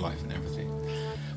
[0.00, 0.70] Life and Everything.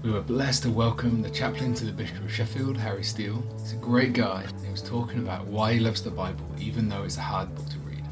[0.03, 3.43] We were blessed to welcome the chaplain to the Bishop of Sheffield, Harry Steele.
[3.59, 4.45] He's a great guy.
[4.63, 7.67] He was talking about why he loves the Bible, even though it's a hard book
[7.69, 8.03] to read.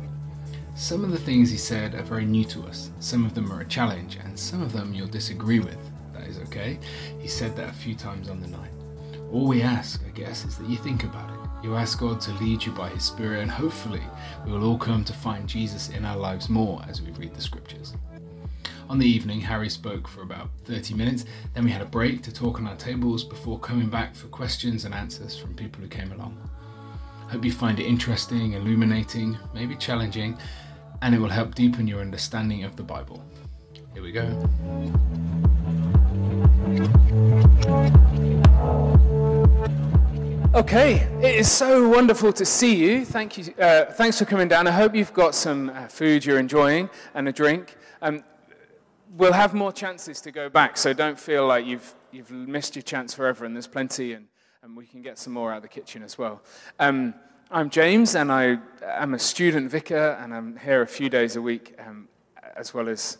[0.76, 2.92] Some of the things he said are very new to us.
[3.00, 5.78] Some of them are a challenge, and some of them you'll disagree with.
[6.14, 6.80] That is okay.
[7.20, 8.72] He said that a few times on the night.
[9.32, 11.64] All we ask, I guess, is that you think about it.
[11.64, 14.02] You ask God to lead you by His Spirit, and hopefully,
[14.46, 17.42] we will all come to find Jesus in our lives more as we read the
[17.42, 17.94] scriptures.
[18.92, 21.24] On the evening, Harry spoke for about 30 minutes,
[21.54, 24.84] then we had a break to talk on our tables before coming back for questions
[24.84, 26.38] and answers from people who came along.
[27.30, 30.38] Hope you find it interesting, illuminating, maybe challenging,
[31.02, 33.24] and it will help deepen your understanding of the Bible.
[33.94, 34.28] Here we go.
[40.54, 43.06] Okay, it is so wonderful to see you.
[43.06, 43.54] Thank you.
[43.58, 44.68] Uh, thanks for coming down.
[44.68, 47.78] I hope you've got some uh, food you're enjoying and a drink.
[48.02, 48.26] Um,
[49.16, 52.84] we'll have more chances to go back, so don't feel like you've, you've missed your
[52.84, 54.28] chance forever, and there's plenty, and,
[54.64, 56.42] and we can get some more out of the kitchen as well.
[56.80, 57.14] Um,
[57.50, 61.42] I'm James, and I am a student vicar, and I'm here a few days a
[61.42, 62.08] week, um,
[62.56, 63.18] as well as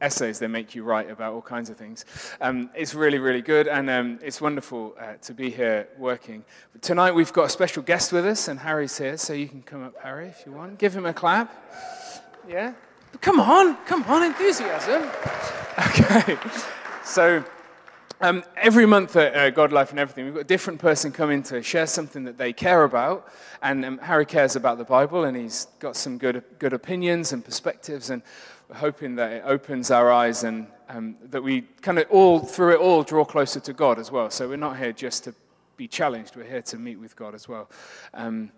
[0.00, 2.04] essays they make you write about all kinds of things.
[2.40, 6.44] Um, it's really, really good, and um, it's wonderful uh, to be here working.
[6.72, 9.62] But tonight we've got a special guest with us, and Harry's here, so you can
[9.62, 10.78] come up, Harry, if you want.
[10.78, 11.50] Give him a clap.
[12.46, 12.74] Yeah?
[13.20, 15.08] Come on, come on, enthusiasm.
[15.78, 16.36] Okay.
[17.04, 17.44] So,
[18.20, 21.30] um, every month at uh, God, Life, and Everything, we've got a different person come
[21.30, 23.28] in to share something that they care about.
[23.62, 27.44] And um, Harry cares about the Bible, and he's got some good, good opinions and
[27.44, 28.10] perspectives.
[28.10, 28.22] And
[28.68, 32.74] we're hoping that it opens our eyes and um, that we kind of all, through
[32.74, 34.30] it all, draw closer to God as well.
[34.30, 35.34] So we're not here just to
[35.76, 37.68] be challenged, we're here to meet with God as well.
[38.14, 38.52] Um,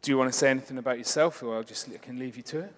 [0.00, 2.42] do you want to say anything about yourself, or I'll just I can leave you
[2.44, 2.74] to it?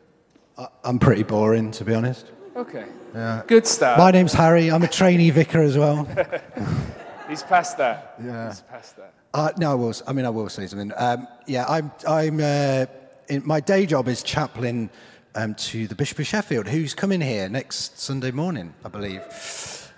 [0.84, 2.26] I'm pretty boring, to be honest.
[2.56, 2.87] Okay.
[3.15, 3.43] Yeah.
[3.47, 3.98] Good start.
[3.98, 4.71] My name's Harry.
[4.71, 6.04] I'm a trainee vicar as well.
[7.28, 8.16] He's past that.
[8.22, 8.48] Yeah.
[8.48, 9.15] He's past that.
[9.32, 9.94] Uh, no, I will.
[10.06, 10.93] I mean, I will say something.
[10.97, 11.93] Um, yeah, I'm.
[12.06, 12.41] I'm.
[12.41, 12.87] Uh,
[13.28, 14.91] in, my day job is chaplain
[15.34, 19.22] um, to the Bishop of Sheffield, who's coming here next Sunday morning, I believe.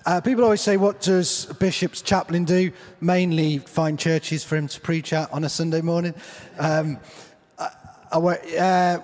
[0.05, 2.73] Uh, people always say, what does a bishop's chaplain do?
[3.01, 6.15] Mainly find churches for him to preach at on a Sunday morning.
[6.59, 6.99] Um,
[7.59, 7.69] I,
[8.13, 8.99] I, uh,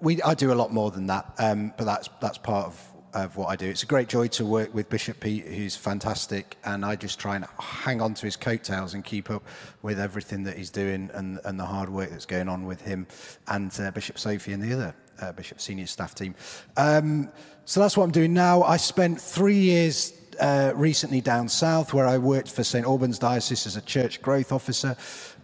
[0.00, 3.36] we, I do a lot more than that, um, but that's, that's part of, of
[3.36, 3.68] what I do.
[3.68, 7.36] It's a great joy to work with Bishop Pete, who's fantastic, and I just try
[7.36, 9.42] and hang on to his coattails and keep up
[9.82, 13.06] with everything that he's doing and, and the hard work that's going on with him
[13.48, 16.34] and uh, Bishop Sophie and the other uh, Bishop senior staff team.
[16.76, 17.30] Um,
[17.64, 18.62] so that's what I'm doing now.
[18.62, 23.66] I spent three years uh, recently down south where I worked for St Albans Diocese
[23.66, 24.96] as a church growth officer.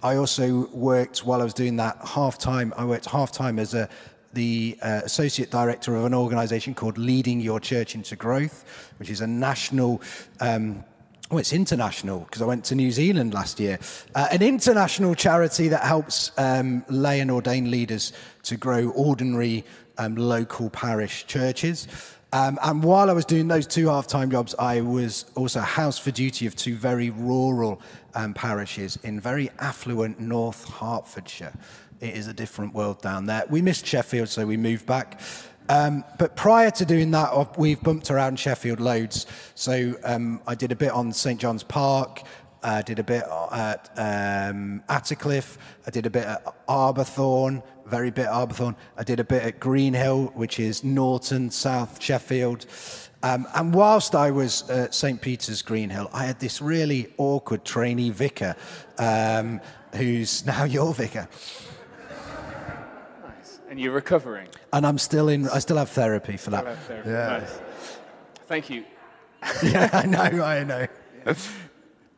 [0.02, 2.74] I also worked while I was doing that half time.
[2.76, 3.88] I worked half time as a
[4.32, 8.64] the uh, associate director of an organization called Leading Your Church into Growth,
[8.98, 10.00] which is a national
[10.40, 10.84] um,
[11.32, 13.78] well, it's international because I went to New Zealand last year.
[14.14, 18.12] Uh, an international charity that helps um, lay and ordained leaders
[18.42, 19.64] to grow ordinary
[19.96, 21.88] um, local parish churches.
[22.34, 25.98] Um, and while I was doing those two half time jobs, I was also house
[25.98, 27.80] for duty of two very rural
[28.14, 31.52] um, parishes in very affluent North Hertfordshire.
[32.02, 33.44] It is a different world down there.
[33.48, 35.20] We missed Sheffield, so we moved back.
[35.68, 39.26] Um, but prior to doing that, we've bumped around Sheffield loads.
[39.54, 42.24] So um, I did a bit on St John's Park,
[42.64, 48.10] I uh, did a bit at um, Attercliffe, I did a bit at Arbourthorne, very
[48.10, 48.74] bit at.
[48.96, 52.66] I did a bit at Greenhill, which is Norton, South Sheffield.
[53.22, 58.10] Um, and whilst I was at St Peter's Greenhill, I had this really awkward trainee
[58.10, 58.56] vicar
[58.98, 59.60] um,
[59.94, 61.28] who's now your vicar.
[63.72, 64.48] And you're recovering.
[64.74, 65.48] And I'm still in.
[65.48, 66.76] I still have therapy for that.
[66.80, 67.08] Therapy.
[67.08, 67.38] Yeah.
[67.38, 67.58] Nice.
[68.46, 68.84] Thank you.
[69.62, 70.44] yeah, I know.
[70.44, 70.86] I know.
[71.26, 71.34] Yeah.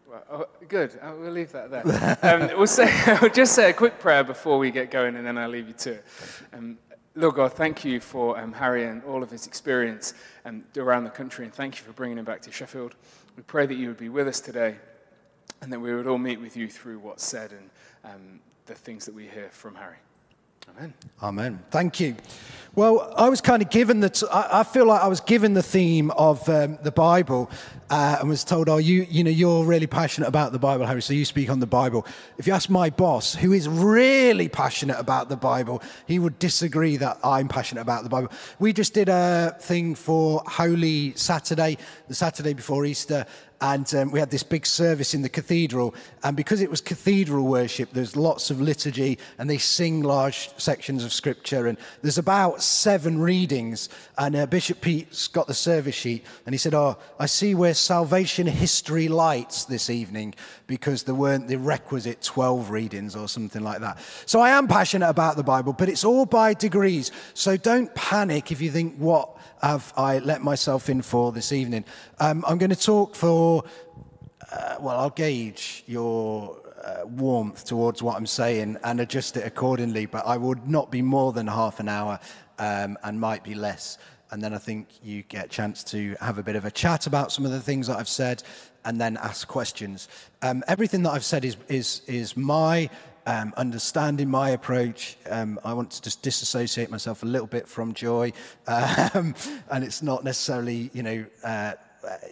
[0.09, 0.99] Well, oh, good.
[1.03, 2.19] Uh, we'll leave that there.
[2.23, 2.89] Um, we'll say.
[3.07, 5.75] I'll just say a quick prayer before we get going, and then I'll leave you
[5.75, 6.05] to it.
[6.53, 6.79] Um,
[7.15, 10.15] Lord God, thank you for um, Harry and all of his experience
[10.45, 12.95] um, around the country, and thank you for bringing him back to Sheffield.
[13.37, 14.77] We pray that you would be with us today,
[15.63, 17.71] and that we would all meet with you through what's said and
[18.05, 19.99] um, the things that we hear from Harry.
[20.69, 20.95] Amen.
[21.23, 21.59] Amen.
[21.71, 22.17] Thank you.
[22.75, 24.11] Well, I was kind of given the.
[24.11, 27.49] T- I feel like I was given the theme of um, the Bible,
[27.89, 31.01] uh, and was told, "Oh, you, you know, you're really passionate about the Bible, Harry.
[31.01, 32.05] So you speak on the Bible."
[32.37, 36.97] If you ask my boss, who is really passionate about the Bible, he would disagree
[36.97, 38.33] that I'm passionate about the Bible.
[38.59, 41.79] We just did a thing for Holy Saturday,
[42.09, 43.27] the Saturday before Easter,
[43.61, 45.95] and um, we had this big service in the cathedral.
[46.23, 51.05] And because it was cathedral worship, there's lots of liturgy, and they sing large sections
[51.05, 51.67] of scripture.
[51.67, 53.89] And there's about seven readings.
[54.19, 57.75] And uh, Bishop Pete's got the service sheet, and he said, "Oh, I see where
[57.75, 60.35] salvation history lights this evening
[60.67, 65.09] because there weren't the requisite 12 readings or something like that." So I am passionate
[65.09, 67.13] about the Bible, but it's all by degrees.
[67.35, 69.31] So don't panic if you think, "What?"
[69.65, 71.87] Have I let myself in for this evening?
[72.21, 73.65] Um, I'm going to talk for,
[74.53, 80.05] uh, well, I'll gauge your uh, warmth towards what I'm saying and adjust it accordingly,
[80.05, 82.21] but I would not be more than half an hour
[82.59, 83.97] um, and might be less.
[84.31, 87.07] And then I think you get a chance to have a bit of a chat
[87.07, 88.43] about some of the things that I've said
[88.85, 90.09] and then ask questions.
[90.43, 92.91] Um, everything that I've said is, is, is my
[93.27, 95.17] um, understanding my approach.
[95.29, 98.33] Um, I want to just disassociate myself a little bit from joy.
[98.67, 99.35] Um,
[99.71, 101.73] and it's not necessarily, you know, uh,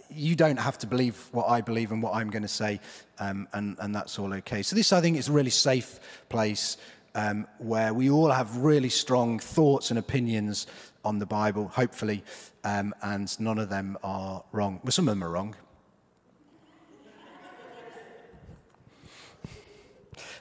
[0.09, 2.79] you don't have to believe what I believe and what I'm going to say,
[3.19, 4.61] um, and, and that's all okay.
[4.61, 5.99] So, this, I think, is a really safe
[6.29, 6.77] place
[7.15, 10.67] um, where we all have really strong thoughts and opinions
[11.03, 12.23] on the Bible, hopefully,
[12.63, 14.79] um, and none of them are wrong.
[14.83, 15.55] Well, some of them are wrong,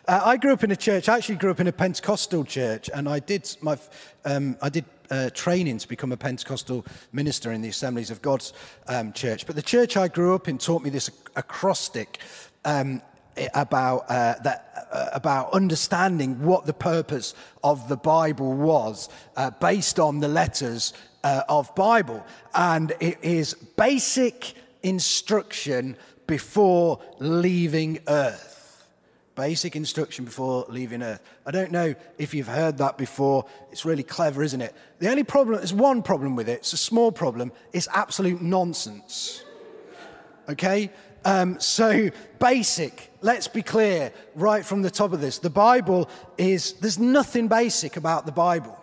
[0.08, 1.08] Uh, I grew up in a church.
[1.08, 3.78] I actually grew up in a Pentecostal church, and I did my
[4.24, 8.52] um, I did uh, training to become a Pentecostal minister in the Assemblies of God's
[8.88, 9.46] um, church.
[9.46, 12.18] But the church I grew up in taught me this acrostic.
[12.64, 13.00] Um,
[13.54, 17.34] about uh, that, uh, about understanding what the purpose
[17.64, 20.92] of the Bible was, uh, based on the letters
[21.24, 22.22] uh, of Bible,
[22.54, 24.52] and it is basic
[24.82, 25.96] instruction
[26.26, 28.51] before leaving Earth
[29.34, 31.22] basic instruction before leaving earth.
[31.46, 33.46] I don't know if you've heard that before.
[33.70, 34.74] It's really clever, isn't it?
[34.98, 39.44] The only problem, there's one problem with it, it's a small problem, it's absolute nonsense.
[40.48, 40.90] Okay?
[41.24, 45.38] Um, so, basic, let's be clear right from the top of this.
[45.38, 48.78] The Bible is, there's nothing basic about the Bible.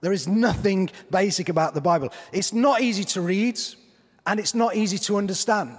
[0.00, 2.12] There is nothing basic about the Bible.
[2.32, 3.58] It's not easy to read,
[4.26, 5.78] and it's not easy to understand.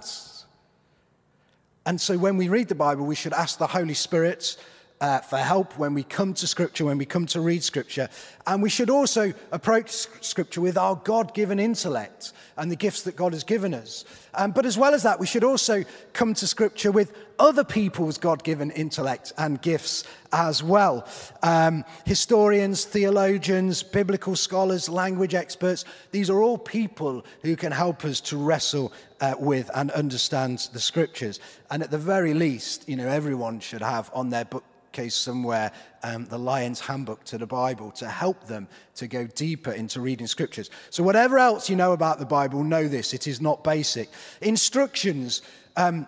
[1.86, 4.56] And so when we read the Bible, we should ask the Holy Spirit
[5.04, 8.08] uh, for help when we come to Scripture, when we come to read Scripture.
[8.46, 9.90] And we should also approach
[10.22, 14.06] Scripture with our God given intellect and the gifts that God has given us.
[14.32, 15.84] Um, but as well as that, we should also
[16.14, 21.06] come to Scripture with other people's God given intellect and gifts as well.
[21.42, 28.22] Um, historians, theologians, biblical scholars, language experts, these are all people who can help us
[28.22, 28.90] to wrestle
[29.20, 31.40] uh, with and understand the Scriptures.
[31.70, 34.64] And at the very least, you know, everyone should have on their book
[34.94, 39.72] case somewhere um, the Lion's Handbook to the Bible to help them to go deeper
[39.72, 40.70] into reading scriptures.
[40.88, 44.08] So, whatever else you know about the Bible, know this it is not basic.
[44.40, 45.42] Instructions.
[45.76, 46.06] Um,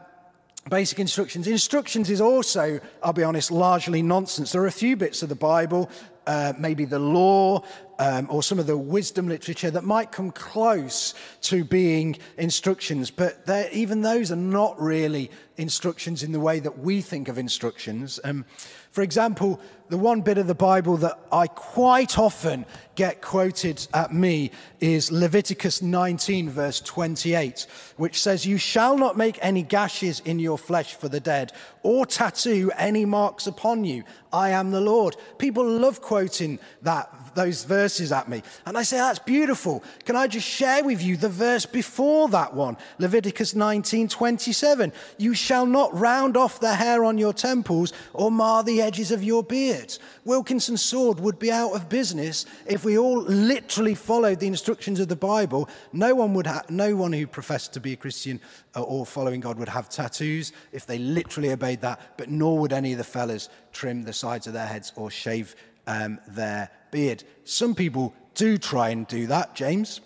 [0.69, 1.47] basic instructions.
[1.47, 4.53] Instructions is also, I'll be honest, largely nonsense.
[4.53, 5.89] There are a few bits of the Bible,
[6.27, 7.63] uh, maybe the law,
[7.99, 13.49] um, or some of the wisdom literature that might come close to being instructions, but
[13.73, 18.21] even those are not really instructions in the way that we think of instructions.
[18.25, 18.45] Um,
[18.91, 24.13] for example, the one bit of the Bible that I quite often get quoted at
[24.13, 24.51] me
[24.81, 27.67] is Leviticus 19, verse 28,
[27.97, 32.07] which says, You shall not make any gashes in your flesh for the dead, or
[32.07, 34.03] tattoo any marks upon you.
[34.33, 35.17] I am the Lord.
[35.39, 38.43] People love quoting that, those verses at me.
[38.65, 39.85] And I say, That's beautiful.
[40.05, 42.77] Can I just share with you the verse before that one?
[42.99, 44.93] Leviticus 19, 27.
[45.19, 49.23] You shall not round off the hair on your temples or mar the edges of
[49.23, 50.01] your beards.
[50.25, 55.07] Wilkinson's Sword would be out of business if we all literally followed the instructions of
[55.07, 55.69] the Bible.
[55.93, 58.41] No one would ha- no one who professed to be a Christian
[58.75, 62.73] uh, or following God would have tattoos if they literally obeyed that, but nor would
[62.73, 65.55] any of the fellas trim the sides of their heads or shave
[65.87, 67.23] um, their beard.
[67.45, 70.01] Some people do try and do that, James.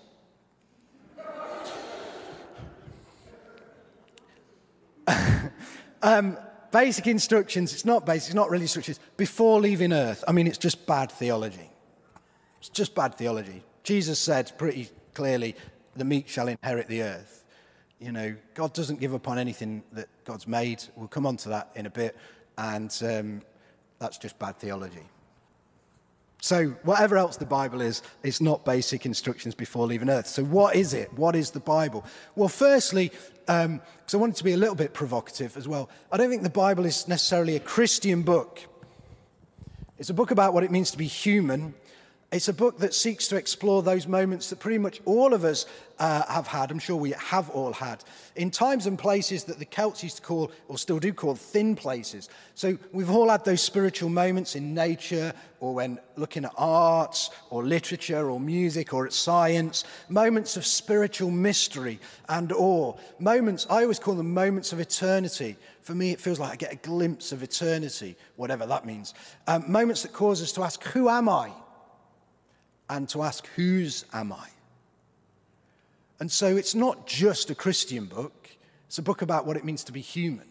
[6.02, 6.36] Um,
[6.72, 10.24] basic instructions, it's not basic, it's not really instructions, before leaving earth.
[10.26, 11.70] I mean, it's just bad theology.
[12.58, 13.62] It's just bad theology.
[13.82, 15.56] Jesus said pretty clearly,
[15.96, 17.44] the meek shall inherit the earth.
[17.98, 20.82] You know, God doesn't give up on anything that God's made.
[20.96, 22.16] We'll come on to that in a bit.
[22.56, 23.42] And um,
[23.98, 25.06] that's just bad theology.
[26.42, 30.26] So, whatever else the Bible is, it's not basic instructions before leaving earth.
[30.26, 31.12] So, what is it?
[31.12, 32.04] What is the Bible?
[32.34, 33.12] Well, firstly,
[33.50, 33.80] because um,
[34.14, 36.86] I wanted to be a little bit provocative as well, I don't think the Bible
[36.86, 38.60] is necessarily a Christian book.
[39.98, 41.74] It's a book about what it means to be human,
[42.32, 45.66] It's a book that seeks to explore those moments that pretty much all of us
[45.98, 48.04] uh, have had, I'm sure we have all had,
[48.36, 51.74] in times and places that the Celts used to call, or still do call, thin
[51.74, 52.28] places.
[52.54, 57.64] So we've all had those spiritual moments in nature, or when looking at arts, or
[57.64, 62.94] literature, or music, or at science, moments of spiritual mystery and awe.
[63.18, 65.56] Moments, I always call them moments of eternity.
[65.82, 69.14] For me, it feels like I get a glimpse of eternity, whatever that means.
[69.48, 71.50] Um, moments that cause us to ask, Who am I?
[72.90, 74.48] And to ask, Whose am I?
[76.18, 78.50] And so it's not just a Christian book,
[78.86, 80.48] it's a book about what it means to be human,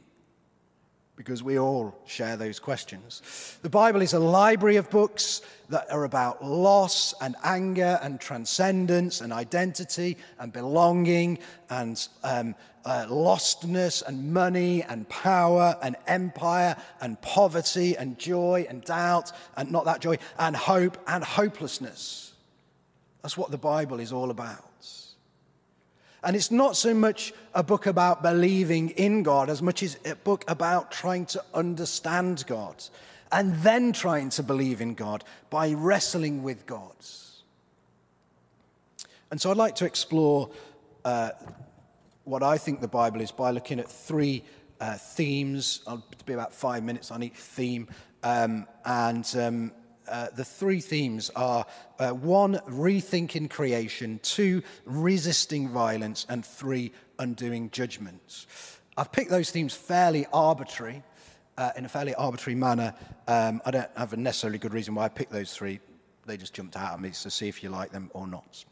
[1.16, 3.22] because we all share those questions.
[3.62, 9.22] The Bible is a library of books that are about loss and anger and transcendence
[9.22, 11.38] and identity and belonging
[11.70, 12.56] and um,
[12.86, 19.70] uh, lostness and money and power and empire and poverty and joy and doubt and
[19.70, 22.29] not that joy and hope and hopelessness.
[23.22, 24.66] That's what the Bible is all about.
[26.24, 30.16] And it's not so much a book about believing in God as much as a
[30.16, 32.84] book about trying to understand God
[33.32, 36.96] and then trying to believe in God by wrestling with God.
[39.32, 40.50] And so I'd like to explore
[41.06, 41.32] uh,
[42.26, 44.44] what I think the Bible is by looking at three
[44.82, 45.82] uh, themes.
[45.88, 47.88] I'll be about five minutes on each theme.
[48.24, 49.72] Um, and um,
[50.10, 51.66] uh, the three themes are
[52.00, 58.48] uh, one, rethinking creation, two, resisting violence, and three, undoing judgments.
[58.98, 61.04] I've picked those themes fairly arbitrary,
[61.58, 62.94] uh, in a fairly arbitrary manner.
[63.28, 65.80] Um, I don't have a necessarily good reason why I picked those three.
[66.26, 68.66] They just jumped out at me, so see if you like them or not.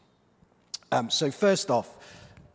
[0.90, 1.96] Um, so, first off,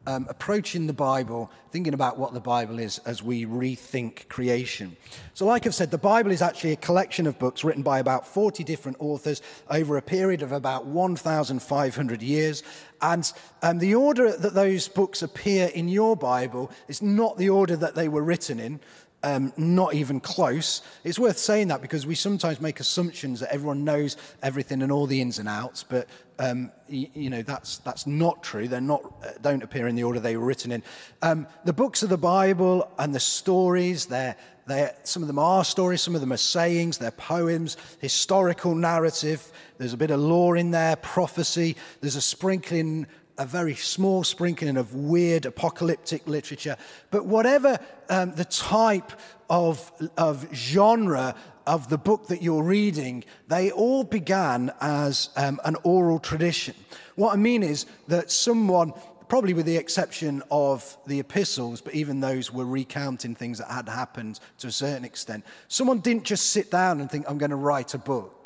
[0.06, 4.98] um, approaching the Bible, thinking about what the Bible is as we rethink creation.
[5.34, 8.28] So, like I've said, the Bible is actually a collection of books written by about
[8.28, 12.64] 40 different authors over a period of about 1,500 years.
[13.02, 13.32] And
[13.62, 17.96] um, the order that those books appear in your Bible is not the order that
[17.96, 18.80] they were written in
[19.24, 20.82] um, not even close.
[21.04, 25.08] It's worth saying that because we sometimes make assumptions that everyone knows everything and all
[25.08, 26.08] the ins and outs, but
[26.40, 28.68] um, you, you, know that's that's not true.
[28.68, 30.84] They're not uh, don't appear in the order they were written in.
[31.22, 35.64] Um, the books of the Bible and the stories, they're, they're, some of them are
[35.64, 39.52] stories, some of them are sayings, they're poems, historical narrative.
[39.78, 41.76] There's a bit of law in there, prophecy.
[42.02, 46.78] There's a sprinkling a very small sprinkling of weird apocalyptic literature.
[47.12, 49.12] But whatever um, the type
[49.50, 51.36] of, of genre
[51.66, 56.76] of the book that you're reading, they all began as um, an oral tradition.
[57.16, 58.94] What I mean is that someone,
[59.30, 63.88] probably with the exception of the epistles, but even those were recounting things that had
[63.88, 67.56] happened to a certain extent, someone didn't just sit down and think, I'm going to
[67.56, 68.43] write a book.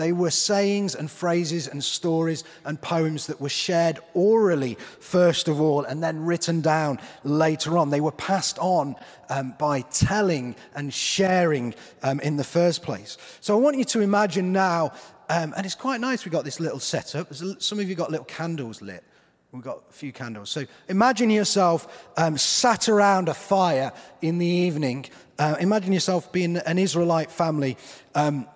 [0.00, 5.60] They were sayings and phrases and stories and poems that were shared orally, first of
[5.60, 7.90] all, and then written down later on.
[7.90, 8.96] They were passed on
[9.28, 13.18] um, by telling and sharing um, in the first place.
[13.42, 14.92] So I want you to imagine now,
[15.28, 17.34] um, and it's quite nice we've got this little setup.
[17.34, 19.04] Some of you got little candles lit.
[19.52, 20.48] We've got a few candles.
[20.48, 23.92] So imagine yourself um, sat around a fire
[24.22, 25.04] in the evening.
[25.38, 27.76] Uh, imagine yourself being an Israelite family.
[28.14, 28.46] Um,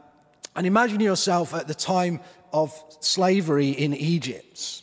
[0.57, 2.21] and imagine yourself at the time
[2.53, 4.83] of slavery in Egypt.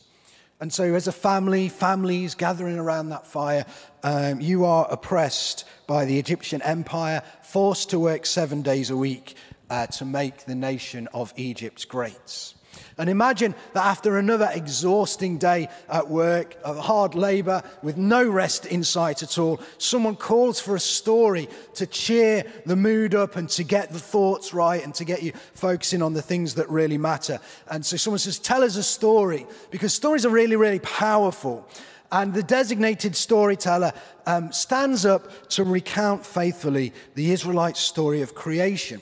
[0.59, 3.65] And so, as a family, families gathering around that fire,
[4.03, 9.35] um, you are oppressed by the Egyptian empire, forced to work seven days a week
[9.71, 12.53] uh, to make the nation of Egypt great.
[12.97, 18.65] And imagine that after another exhausting day at work, of hard labor, with no rest
[18.65, 23.49] in sight at all, someone calls for a story to cheer the mood up and
[23.49, 26.97] to get the thoughts right and to get you focusing on the things that really
[26.97, 27.39] matter.
[27.69, 31.67] And so someone says, Tell us a story, because stories are really, really powerful.
[32.11, 33.93] And the designated storyteller
[34.25, 39.01] um, stands up to recount faithfully the Israelite story of creation.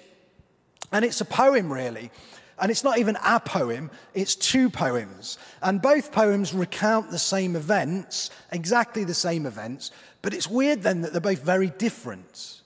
[0.92, 2.12] And it's a poem, really.
[2.62, 5.38] And it's not even a poem, it's two poems.
[5.62, 11.02] And both poems recount the same events, exactly the same events, but it's weird then
[11.02, 12.62] that they're both very different,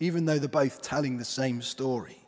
[0.00, 2.18] even though they're both telling the same story.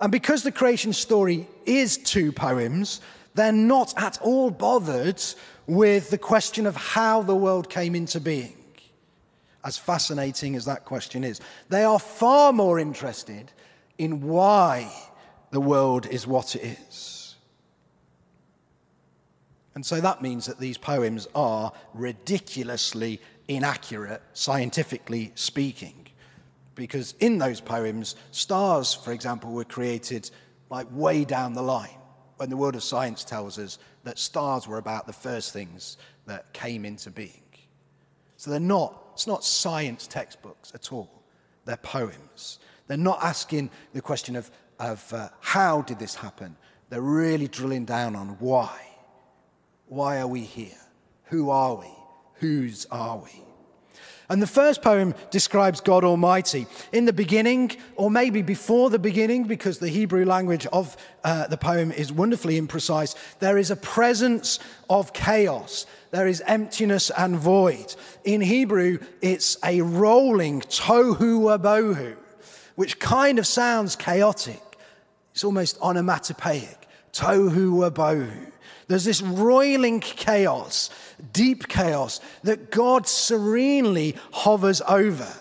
[0.00, 3.00] And because the creation story is two poems,
[3.34, 5.22] they're not at all bothered
[5.66, 8.56] with the question of how the world came into being,
[9.64, 11.40] as fascinating as that question is.
[11.68, 13.50] They are far more interested
[13.98, 14.90] in why
[15.50, 17.36] the world is what it is.
[19.74, 26.08] And so that means that these poems are ridiculously inaccurate, scientifically speaking.
[26.74, 30.30] Because in those poems, stars, for example, were created
[30.68, 31.98] like way down the line.
[32.38, 36.52] when the world of science tells us that stars were about the first things that
[36.52, 37.42] came into being.
[38.36, 41.10] So they're not, it's not science textbooks at all.
[41.64, 42.60] They're poems.
[42.86, 46.56] They're not asking the question of, of uh, how did this happen?
[46.90, 48.80] They're really drilling down on why.
[49.86, 50.78] Why are we here?
[51.24, 51.90] Who are we?
[52.34, 53.42] Whose are we?
[54.30, 56.66] And the first poem describes God Almighty.
[56.92, 61.56] In the beginning, or maybe before the beginning, because the Hebrew language of uh, the
[61.56, 64.58] poem is wonderfully imprecise, there is a presence
[64.90, 65.86] of chaos.
[66.10, 67.94] There is emptiness and void.
[68.24, 72.16] In Hebrew, it's a rolling tohu wabohu,
[72.74, 74.67] which kind of sounds chaotic.
[75.38, 76.88] It's almost onomatopoeic.
[77.12, 78.50] Tohu wabohu.
[78.88, 80.90] There's this roiling chaos,
[81.32, 85.32] deep chaos that God serenely hovers over.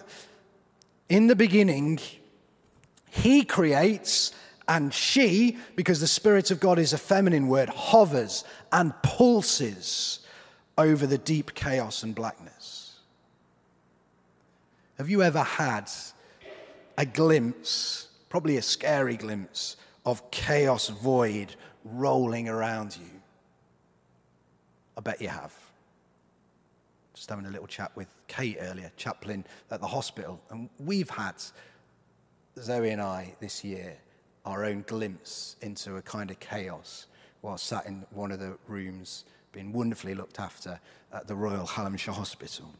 [1.10, 1.98] In the beginning,
[3.10, 4.34] He creates,
[4.68, 10.20] and she, because the Spirit of God is a feminine word, hovers and pulses
[10.78, 13.00] over the deep chaos and blackness.
[15.00, 15.90] Have you ever had
[17.00, 19.76] a glimpse, probably a scary glimpse,
[20.08, 23.20] of chaos void rolling around you?
[24.98, 25.54] I bet you have.
[27.14, 31.34] Just having a little chat with Kate earlier, chaplain at the hospital, and we've had,
[32.58, 33.98] Zoe and I, this year,
[34.46, 37.08] our own glimpse into a kind of chaos
[37.42, 40.80] while sat in one of the rooms, being wonderfully looked after
[41.12, 42.74] at the Royal Hallamshire Hospital.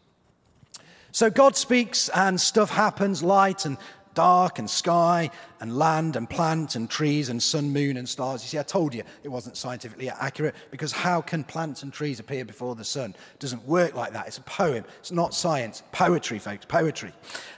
[1.12, 3.78] So God speaks and stuff happens, light and
[4.18, 8.42] dark and sky and land and plant and trees and sun, moon and stars.
[8.42, 12.20] You see, I told you it wasn't scientifically accurate because how can plants and trees
[12.20, 13.12] appear before the sun?
[13.12, 14.26] It doesn't work like that.
[14.26, 14.86] It's a poem.
[14.98, 15.84] It's not science.
[15.92, 17.14] Poetry, folks, poetry.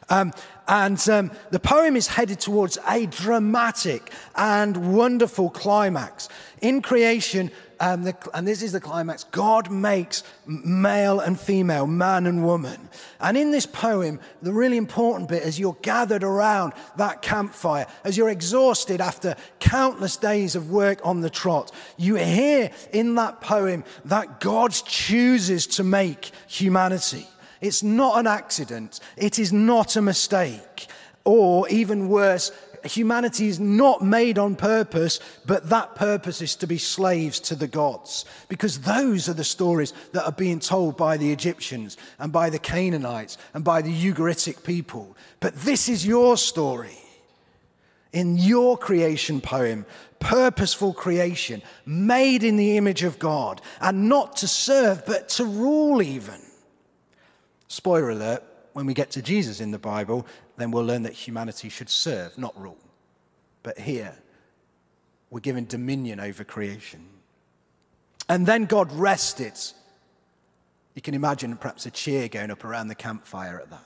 [0.09, 0.33] Um,
[0.67, 6.27] and um, the poem is headed towards a dramatic and wonderful climax.
[6.61, 12.25] In creation, um, the, and this is the climax God makes male and female, man
[12.25, 12.89] and woman.
[13.19, 18.17] And in this poem, the really important bit is you're gathered around that campfire, as
[18.17, 23.83] you're exhausted after countless days of work on the trot, you hear in that poem
[24.05, 27.27] that God chooses to make humanity.
[27.61, 30.87] It's not an accident, it is not a mistake.
[31.25, 32.51] Or even worse,
[32.85, 37.67] humanity is not made on purpose, but that purpose is to be slaves to the
[37.67, 38.25] gods.
[38.47, 42.59] Because those are the stories that are being told by the Egyptians and by the
[42.59, 45.15] Canaanites and by the Ugaritic people.
[45.39, 46.97] But this is your story.
[48.11, 49.85] In your creation poem,
[50.19, 56.01] purposeful creation, made in the image of God, and not to serve, but to rule,
[56.01, 56.41] even.
[57.67, 60.25] Spoiler alert, when we get to Jesus in the Bible,
[60.59, 62.77] then we'll learn that humanity should serve, not rule.
[63.63, 64.15] But here,
[65.29, 67.07] we're given dominion over creation.
[68.27, 69.53] And then God rested.
[70.95, 73.85] You can imagine perhaps a cheer going up around the campfire at that.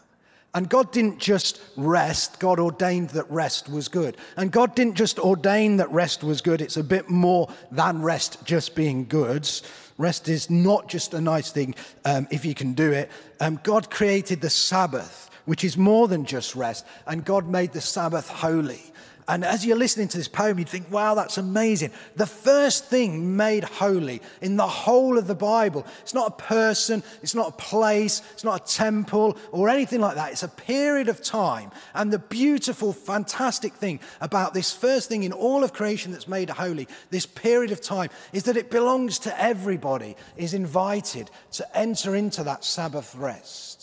[0.56, 4.18] And God didn't just rest, God ordained that rest was good.
[4.38, 8.46] And God didn't just ordain that rest was good, it's a bit more than rest
[8.46, 9.50] just being good.
[9.98, 11.74] Rest is not just a nice thing
[12.06, 13.10] um, if you can do it.
[13.40, 17.82] Um, God created the Sabbath, which is more than just rest, and God made the
[17.82, 18.82] Sabbath holy.
[19.28, 21.92] And as you're listening to this poem, you'd think, wow, that's amazing.
[22.16, 27.04] The first thing made holy in the whole of the Bible, it's not a person,
[27.22, 30.32] it's not a place, it's not a temple or anything like that.
[30.32, 31.72] It's a period of time.
[31.94, 36.50] And the beautiful, fantastic thing about this first thing in all of creation that's made
[36.50, 42.16] holy, this period of time, is that it belongs to everybody, is invited to enter
[42.16, 43.83] into that Sabbath rest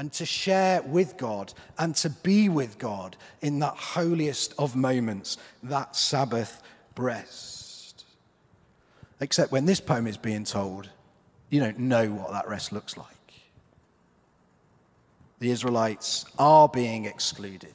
[0.00, 5.36] and to share with God and to be with God in that holiest of moments,
[5.62, 6.62] that Sabbath
[6.96, 8.06] rest.
[9.20, 10.88] Except when this poem is being told,
[11.50, 13.06] you don't know what that rest looks like.
[15.38, 17.74] The Israelites are being excluded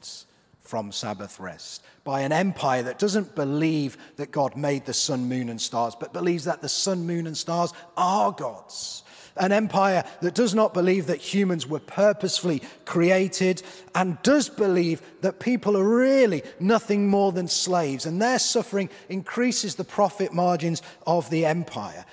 [0.62, 5.48] from Sabbath rest by an empire that doesn't believe that God made the sun, moon,
[5.48, 9.04] and stars, but believes that the sun, moon, and stars are God's
[9.38, 13.62] an empire that does not believe that humans were purposefully created
[13.94, 19.76] and does believe that people are really nothing more than slaves, and their suffering increases
[19.76, 22.06] the profit margins of the empire.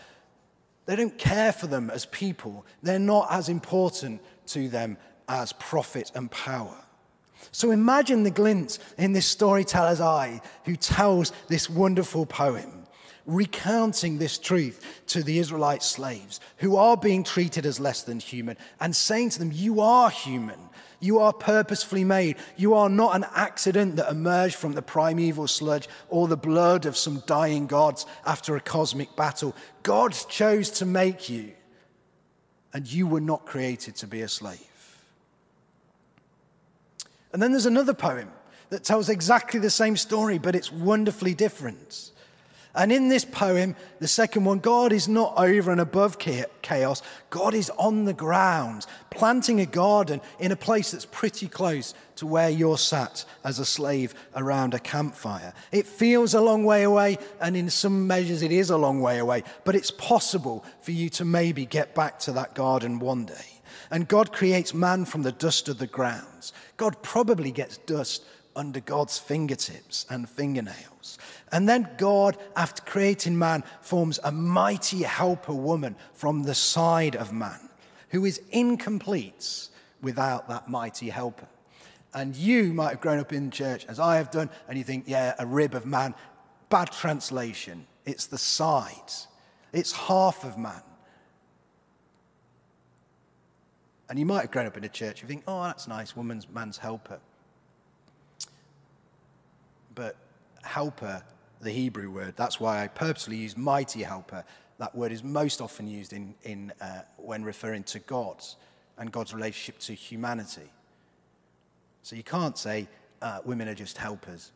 [0.87, 4.97] They don't care for them as people, they're not as important to them
[5.29, 6.77] as profit and power.
[7.51, 12.82] So imagine the glint in this storyteller's eye who tells this wonderful poem
[13.27, 18.57] recounting this truth to the Israelite slaves who are being treated as less than human
[18.81, 20.59] and saying to them, You are human.
[21.01, 22.37] You are purposefully made.
[22.57, 26.97] You are not an accident that emerged from the primeval sludge or the blood of
[26.97, 29.57] some dying gods after a cosmic battle.
[29.83, 31.53] God chose to make you,
[32.73, 34.61] and you were not created to be a slave.
[37.33, 38.31] And then there's another poem
[38.71, 42.12] that tells exactly the same story, but it's wonderfully different.
[42.75, 47.03] And in this poem, the second one, God is not over and above chaos.
[47.29, 52.27] God is on the ground, planting a garden in a place that's pretty close to
[52.27, 55.53] where you're sat as a slave around a campfire.
[55.71, 59.19] It feels a long way away, and in some measures, it is a long way
[59.19, 63.61] away, but it's possible for you to maybe get back to that garden one day.
[63.91, 66.55] And God creates man from the dust of the grounds.
[66.79, 68.25] God probably gets dust
[68.57, 71.19] under God's fingertips and fingernails.
[71.51, 77.33] And then God, after creating man, forms a mighty helper woman from the side of
[77.33, 77.69] man
[78.11, 79.69] who is incomplete
[80.03, 81.49] without that mighty helper.
[82.15, 85.05] And you might have grown up in church, as I have done, and you think,
[85.07, 86.15] yeah, a rib of man.
[86.69, 87.87] Bad translation.
[88.05, 89.13] It's the side,
[89.73, 90.83] it's half of man.
[94.11, 96.47] And you might have grown up in a church, you think, oh, that's nice, woman's
[96.49, 97.21] man's helper.
[99.95, 100.17] But
[100.63, 101.23] helper,
[101.61, 104.45] the Hebrew word, that's why I purposely use mighty helper.
[104.79, 108.43] That word is most often used in, in, uh, when referring to God
[108.99, 110.71] and God's relationship to humanity.
[112.03, 112.89] So you can't say
[113.21, 114.53] uh, women are just helpers,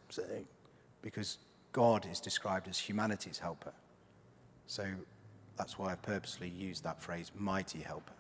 [1.02, 1.38] because
[1.72, 3.72] God is described as humanity's helper.
[4.66, 4.84] So
[5.56, 8.12] that's why I purposely use that phrase, mighty helper.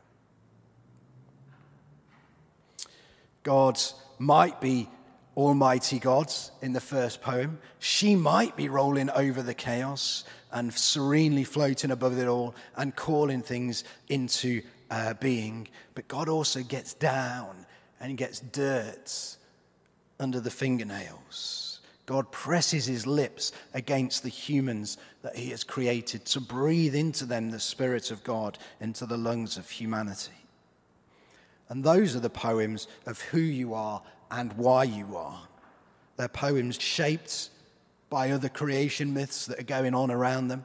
[3.42, 3.80] God
[4.18, 4.88] might be
[5.36, 7.58] Almighty God in the first poem.
[7.78, 13.42] She might be rolling over the chaos and serenely floating above it all and calling
[13.42, 15.68] things into uh, being.
[15.94, 17.66] But God also gets down
[18.00, 19.36] and gets dirt
[20.18, 21.80] under the fingernails.
[22.06, 27.50] God presses his lips against the humans that he has created to breathe into them
[27.50, 30.32] the Spirit of God into the lungs of humanity.
[31.68, 35.40] And those are the poems of who you are and why you are.
[36.16, 37.50] They're poems shaped
[38.08, 40.64] by other creation myths that are going on around them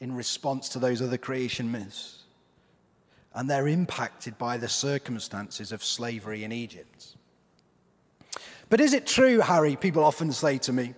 [0.00, 2.22] in response to those other creation myths.
[3.34, 7.14] And they're impacted by the circumstances of slavery in Egypt.
[8.68, 9.76] But is it true, Harry?
[9.76, 10.94] People often say to me.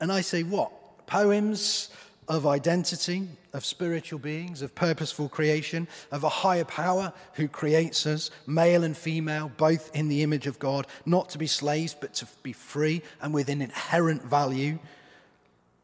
[0.00, 1.06] And I say, what?
[1.06, 1.90] Poems
[2.28, 8.30] of identity, of spiritual beings, of purposeful creation, of a higher power who creates us,
[8.46, 12.26] male and female, both in the image of God, not to be slaves, but to
[12.42, 14.78] be free and with an inherent value.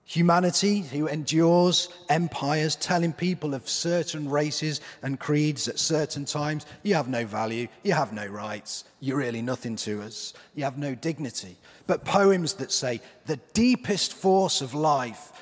[0.05, 6.95] Humanity who endures empires, telling people of certain races and creeds at certain times, you
[6.95, 10.95] have no value, you have no rights, you're really nothing to us, you have no
[10.95, 11.59] dignity.
[11.87, 15.33] But poems that say the deepest force of life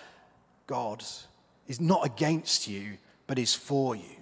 [0.67, 1.05] God
[1.69, 4.17] is not against you, but is for you.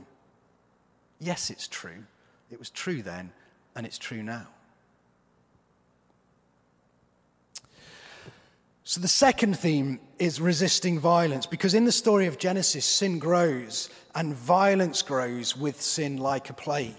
[1.21, 2.05] Yes, it's true.
[2.51, 3.33] It was true then,
[3.75, 4.47] and it's true now.
[8.87, 13.89] So, the second theme is resisting violence, because in the story of Genesis, sin grows
[14.15, 16.95] and violence grows with sin like a plague.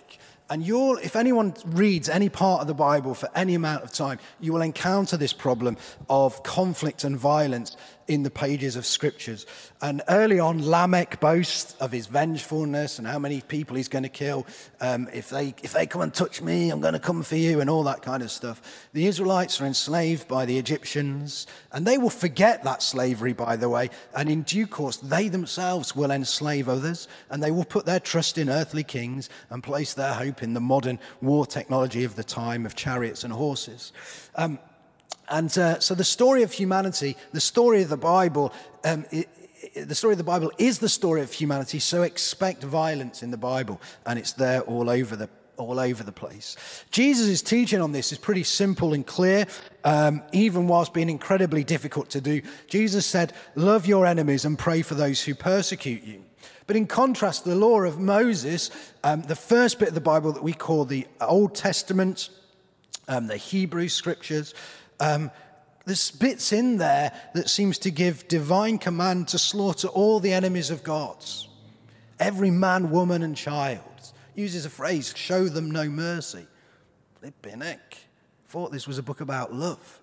[0.50, 4.20] And you'll, if anyone reads any part of the Bible for any amount of time,
[4.40, 5.78] you will encounter this problem
[6.10, 7.78] of conflict and violence
[8.08, 9.46] in the pages of scriptures.
[9.82, 14.10] And early on, Lamech boasts of his vengefulness and how many people he's going to
[14.10, 14.46] kill.
[14.80, 17.62] Um, if, they, if they come and touch me, I'm going to come for you,
[17.62, 18.88] and all that kind of stuff.
[18.94, 23.70] The Israelites are enslaved by the Egyptians, and they will forget that slavery, by the
[23.70, 23.90] way.
[24.16, 28.38] And in due course, they themselves will enslave others, and they will put their trust
[28.38, 32.66] in earthly kings and place their hope in the modern war technology of the time
[32.66, 33.92] of chariots and horses.
[34.36, 34.60] Um,
[35.30, 39.30] and uh, so the story of humanity, the story of the Bible, um, it,
[39.74, 41.80] it, the story of the Bible is the story of humanity.
[41.80, 46.12] So expect violence in the Bible, and it's there all over the all over the
[46.12, 46.58] place.
[46.92, 49.48] Jesus' teaching on this is pretty simple and clear,
[49.86, 52.42] um, even whilst being incredibly difficult to do.
[52.68, 56.24] Jesus said, "Love your enemies and pray for those who persecute you."
[56.68, 58.72] But in contrast, the law of Moses,
[59.04, 62.30] um, the first bit of the Bible that we call the Old Testament,
[63.08, 64.54] um, the Hebrew scriptures,
[65.00, 65.32] um,
[65.86, 70.72] there's bits in there that seems to give divine command to slaughter all the enemies
[70.72, 71.48] of God's.
[72.20, 73.82] Every man, woman, and child
[74.34, 76.48] uses a phrase, show them no mercy.
[77.20, 77.98] Flipping heck.
[78.48, 80.00] Thought this was a book about love.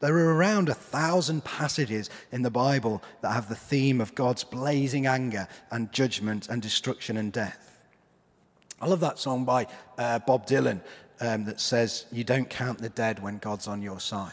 [0.00, 4.44] There are around a thousand passages in the Bible that have the theme of God's
[4.44, 7.80] blazing anger and judgment and destruction and death.
[8.80, 10.82] I love that song by uh, Bob Dylan
[11.20, 14.32] um, that says, You don't count the dead when God's on your side.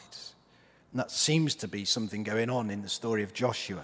[0.92, 3.84] And that seems to be something going on in the story of Joshua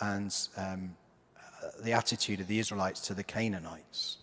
[0.00, 0.96] and um,
[1.36, 4.16] uh, the attitude of the Israelites to the Canaanites.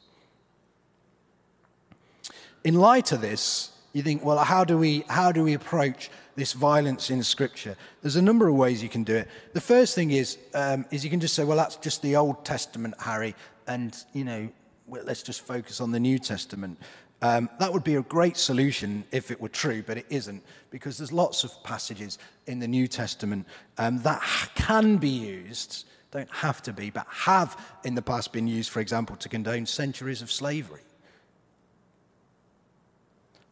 [2.63, 6.53] In light of this, you think, well, how do we, how do we approach this
[6.53, 7.75] violence in Scripture?
[8.01, 9.27] There's a number of ways you can do it.
[9.53, 12.43] The first thing is, um, is you can just say, well, that's just the Old
[12.43, 13.35] Testament, Harry,
[13.67, 14.49] and, you know,
[14.87, 16.79] well, let's just focus on the New Testament.
[17.23, 20.97] Um, that would be a great solution if it were true, but it isn't, because
[20.97, 24.21] there's lots of passages in the New Testament um, that
[24.55, 28.81] can be used, don't have to be, but have in the past been used, for
[28.81, 30.81] example, to condone centuries of slavery.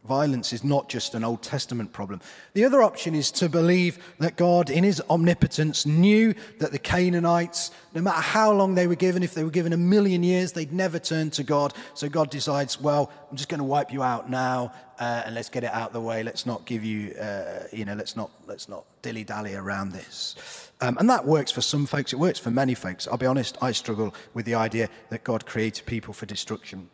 [0.04, 2.22] Violence is not just an Old Testament problem.
[2.54, 7.70] The other option is to believe that God, in his omnipotence, knew that the Canaanites,
[7.94, 10.74] no matter how long they were given, if they were given a million years, they'd
[10.74, 11.76] never turn to God.
[11.94, 15.50] So God decides, well, I'm just going to wipe you out now, uh, and let's
[15.50, 16.24] get it out of the way.
[16.24, 20.72] Let's not give you, uh, you know, let's not, let's not dilly dally around this.
[20.82, 22.12] Um, and that works for some folks.
[22.12, 23.08] It works for many folks.
[23.08, 26.90] I'll be honest, I struggle with the idea that God created people for destruction.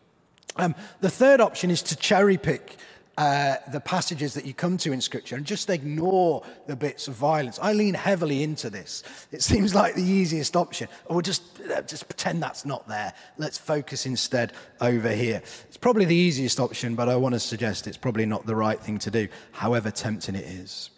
[0.58, 2.78] Um, the third option is to cherry pick
[3.18, 7.16] uh, the passages that you come to in Scripture and just ignore the bits of
[7.16, 7.58] violence.
[7.60, 9.04] I lean heavily into this.
[9.32, 10.88] It seems like the easiest option.
[11.06, 13.14] Or just, uh, just pretend that's not there.
[13.38, 15.42] Let's focus instead over here.
[15.68, 18.80] It's probably the easiest option, but I want to suggest it's probably not the right
[18.80, 20.92] thing to do, however tempting it is.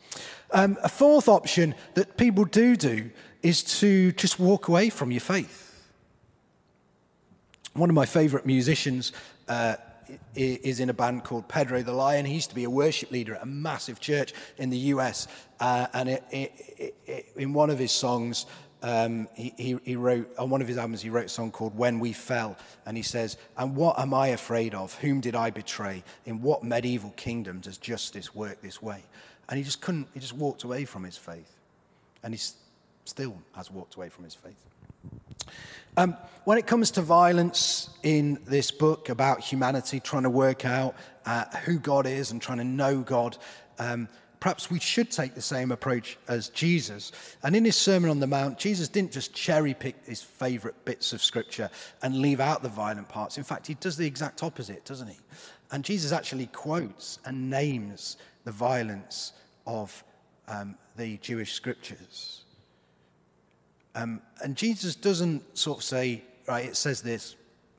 [0.52, 5.22] Um, a fourth option that people do do is to just walk away from your
[5.22, 5.88] faith.
[7.74, 9.14] One of my favorite musicians,
[9.48, 9.76] uh,
[10.36, 12.26] is in a band called Pedro the Lion.
[12.26, 15.28] He used to be a worship leader at a massive church in the US.
[15.60, 18.46] Uh, and it, it, it, in one of his songs,
[18.82, 21.78] um, he, he, he, wrote, on one of his albums, he wrote a song called
[21.78, 22.58] When We Fell.
[22.86, 24.96] And he says, And what am I afraid of?
[24.96, 26.04] Whom did I betray?
[26.26, 29.04] In what medieval kingdom does justice work this way?
[29.50, 31.56] And he just couldn't, he just walked away from his faith.
[32.24, 32.40] And he
[33.06, 34.56] still has walked away from his faith.
[35.98, 40.96] Um, when it comes to violence in this book about humanity trying to work out
[41.26, 43.38] uh, who God is and trying to know God,
[43.78, 44.08] um,
[44.40, 47.12] perhaps we should take the same approach as Jesus.
[47.44, 51.14] And in his Sermon on the Mount, Jesus didn't just cherry pick his favorite bits
[51.14, 51.70] of scripture
[52.02, 53.38] and leave out the violent parts.
[53.38, 55.18] In fact, he does the exact opposite, doesn't he?
[55.72, 59.34] And Jesus actually quotes and names the violence
[59.68, 60.04] of
[60.48, 62.39] um, the Jewish scriptures.
[63.96, 67.36] Um, and Jesus doesn't sort of say, right, it says this,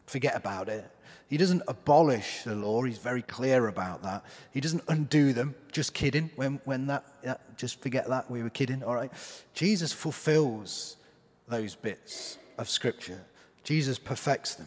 [0.07, 0.91] forget about it.
[1.29, 2.83] He doesn't abolish the law.
[2.83, 4.25] He's very clear about that.
[4.51, 5.55] He doesn't undo them.
[5.71, 6.29] Just kidding.
[6.35, 8.29] When, when that, yeah, just forget that.
[8.29, 8.83] We were kidding.
[8.83, 9.13] All right.
[9.55, 10.97] Jesus fulfills
[11.47, 13.21] those bits of Scripture.
[13.63, 14.67] Jesus perfects them.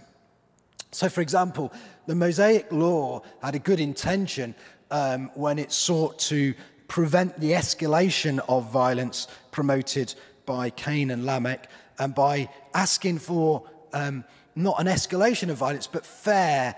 [0.92, 1.74] So, for example,
[2.08, 4.56] the Mosaic law had a good intention
[4.90, 6.54] um, when it sought to
[6.88, 10.14] prevent the escalation of violence promoted
[10.46, 14.24] by Cain and Lamech and by asking for um,
[14.56, 16.76] not an escalation of violence, but fair.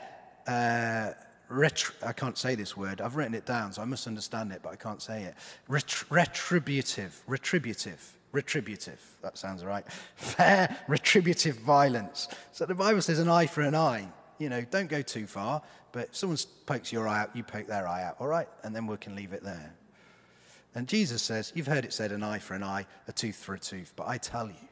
[0.47, 1.11] Uh,
[1.49, 3.01] I can't say this word.
[3.01, 5.35] I've written it down, so I must understand it, but I can't say it.
[5.67, 8.99] Ret- retributive, retributive, retributive.
[9.21, 9.85] That sounds right.
[10.15, 12.27] Fair, retributive violence.
[12.51, 14.07] So the Bible says an eye for an eye.
[14.39, 17.67] You know, don't go too far, but if someone pokes your eye out, you poke
[17.67, 18.49] their eye out, all right?
[18.63, 19.73] And then we can leave it there.
[20.75, 23.55] And Jesus says, You've heard it said, an eye for an eye, a tooth for
[23.55, 23.93] a tooth.
[23.95, 24.67] But I tell you,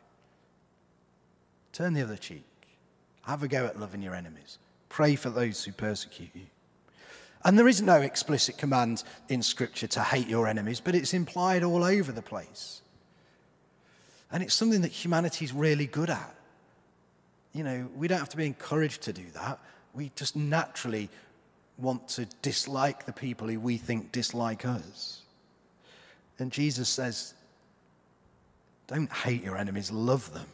[1.71, 2.43] turn the other cheek.
[3.23, 4.57] Have a go at loving your enemies.
[4.89, 6.45] Pray for those who persecute you.
[7.45, 11.63] And there is no explicit command in Scripture to hate your enemies, but it's implied
[11.63, 12.81] all over the place.
[14.31, 16.35] And it's something that humanity is really good at.
[17.53, 19.59] You know, we don't have to be encouraged to do that.
[19.93, 21.09] We just naturally
[21.77, 25.22] want to dislike the people who we think dislike us.
[26.39, 27.33] And Jesus says,
[28.87, 30.47] don't hate your enemies, love them.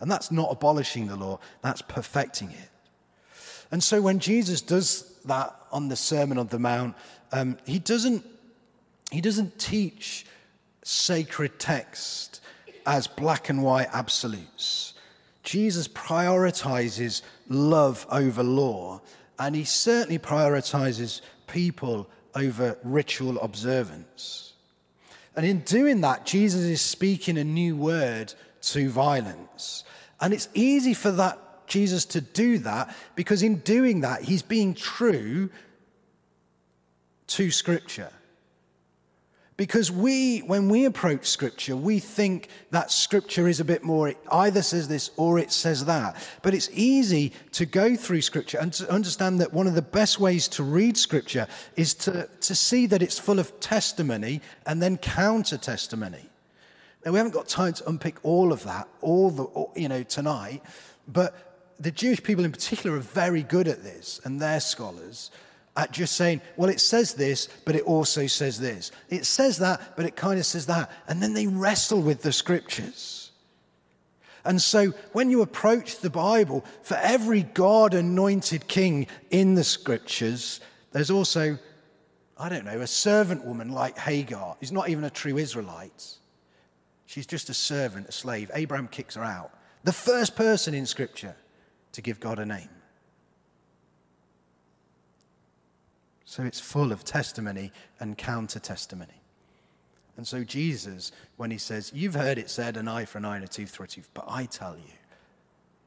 [0.00, 2.70] And that's not abolishing the law, that's perfecting it.
[3.70, 6.96] And so when Jesus does that on the Sermon on the Mount,
[7.32, 8.24] um, he, doesn't,
[9.10, 10.26] he doesn't teach
[10.82, 12.40] sacred text
[12.86, 14.94] as black and white absolutes.
[15.42, 19.00] Jesus prioritizes love over law,
[19.38, 24.49] and he certainly prioritizes people over ritual observance.
[25.36, 29.84] And in doing that, Jesus is speaking a new word to violence.
[30.20, 34.74] And it's easy for that Jesus to do that because in doing that, he's being
[34.74, 35.50] true
[37.28, 38.10] to Scripture.
[39.60, 44.16] Because we, when we approach Scripture, we think that Scripture is a bit more, it
[44.32, 46.16] either says this or it says that.
[46.40, 50.18] But it's easy to go through Scripture and to understand that one of the best
[50.18, 51.46] ways to read Scripture
[51.76, 56.30] is to, to see that it's full of testimony and then counter testimony.
[57.04, 60.62] Now, we haven't got time to unpick all of that, all the, you know, tonight,
[61.06, 65.30] but the Jewish people in particular are very good at this, and they're scholars
[65.80, 68.92] at just saying, well, it says this, but it also says this.
[69.08, 70.90] It says that, but it kind of says that.
[71.08, 73.30] And then they wrestle with the scriptures.
[74.44, 80.60] And so when you approach the Bible, for every God anointed king in the scriptures,
[80.92, 81.58] there's also,
[82.36, 86.16] I don't know, a servant woman like Hagar, who's not even a true Israelite.
[87.06, 88.50] She's just a servant, a slave.
[88.52, 89.50] Abraham kicks her out.
[89.84, 91.36] The first person in scripture
[91.92, 92.68] to give God a name.
[96.30, 99.20] So it's full of testimony and counter testimony.
[100.16, 103.34] And so Jesus, when he says, You've heard it said, an eye for an eye
[103.34, 104.92] and a tooth for a tooth, but I tell you,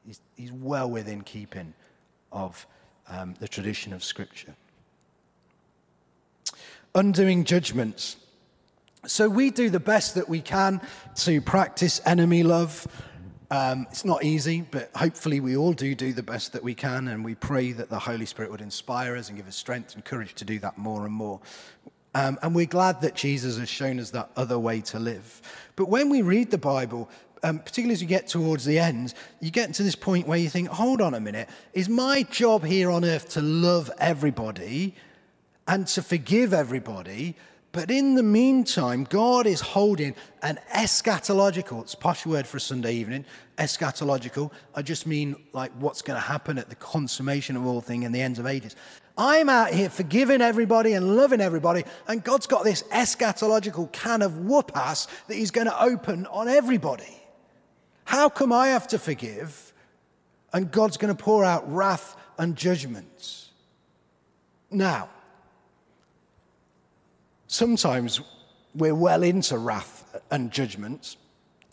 [0.06, 1.72] he's, he's well within keeping
[2.30, 2.66] of
[3.08, 4.54] um, the tradition of Scripture.
[6.94, 8.16] Undoing judgments.
[9.06, 10.82] So we do the best that we can
[11.16, 12.86] to practice enemy love
[13.54, 17.08] um, it's not easy, but hopefully we all do do the best that we can,
[17.08, 20.04] and we pray that the Holy Spirit would inspire us and give us strength and
[20.04, 21.40] courage to do that more and more.
[22.14, 25.40] Um, and we're glad that Jesus has shown us that other way to live.
[25.76, 27.08] But when we read the Bible,
[27.42, 30.48] um, particularly as you get towards the end, you get to this point where you
[30.48, 34.94] think, hold on a minute, is my job here on earth to love everybody
[35.66, 37.36] and to forgive everybody?
[37.74, 42.60] But in the meantime, God is holding an eschatological, it's a posh word for a
[42.60, 43.24] Sunday evening,
[43.58, 44.52] eschatological.
[44.76, 48.12] I just mean like what's going to happen at the consummation of all things in
[48.12, 48.76] the ends of ages.
[49.18, 54.38] I'm out here forgiving everybody and loving everybody, and God's got this eschatological can of
[54.38, 57.20] whoop ass that He's going to open on everybody.
[58.04, 59.72] How come I have to forgive
[60.52, 63.50] and God's going to pour out wrath and judgments?
[64.70, 65.08] Now,
[67.54, 68.20] Sometimes
[68.74, 71.14] we're well into wrath and judgment,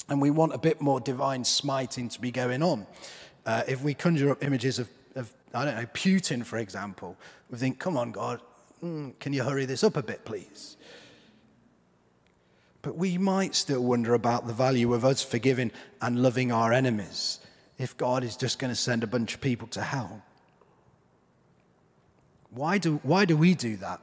[0.10, 2.86] and we want a bit more divine smiting to be going on.
[3.48, 7.18] Uh, if we conjure up images of, of, I don't know, Putin, for example,
[7.50, 8.42] we think, come on, God,
[8.84, 10.78] mm, can you hurry this up a bit, please?
[12.84, 17.40] But we might still wonder about the value of us forgiving and loving our enemies
[17.80, 20.22] if God is just going to send a bunch of people to hell.
[22.52, 24.00] Why do, why do we do that?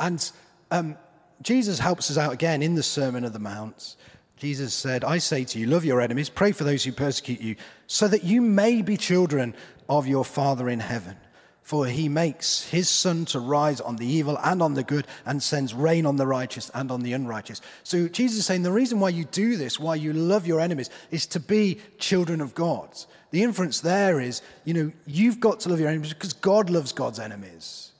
[0.00, 0.32] And
[0.72, 0.96] um,
[1.42, 3.96] Jesus helps us out again in the Sermon of the Mount.
[4.38, 7.56] Jesus said, I say to you, love your enemies, pray for those who persecute you,
[7.86, 9.54] so that you may be children
[9.88, 11.16] of your Father in heaven.
[11.62, 15.42] For he makes his sun to rise on the evil and on the good, and
[15.42, 17.60] sends rain on the righteous and on the unrighteous.
[17.84, 20.90] So Jesus is saying the reason why you do this, why you love your enemies,
[21.10, 22.88] is to be children of God.
[23.30, 26.92] The inference there is, you know, you've got to love your enemies because God loves
[26.92, 27.91] God's enemies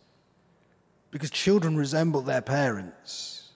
[1.12, 3.50] because children resemble their parents.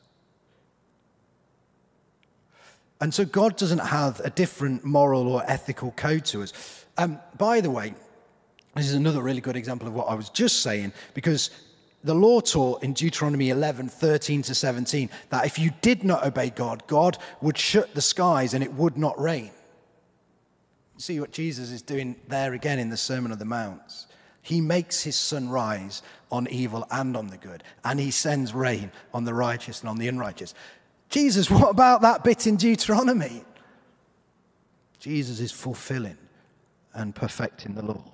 [3.01, 6.53] And so God doesn't have a different moral or ethical code to us.
[6.97, 7.95] Um, by the way,
[8.77, 11.51] this is another really good example of what I was just saying, because
[12.05, 16.51] the law taught in Deuteronomy 11, 13 to 17, that if you did not obey
[16.51, 19.51] God, God would shut the skies and it would not rain.
[20.99, 24.07] See what Jesus is doing there again in the Sermon on the Mount.
[24.41, 28.91] He makes his sun rise on evil and on the good, and he sends rain
[29.15, 30.55] on the righteous and on the unrighteous.
[31.09, 33.45] Jesus, what about that bit in Deuteronomy?
[34.99, 36.19] Jesus is fulfilling
[36.95, 38.05] and perfecting the law.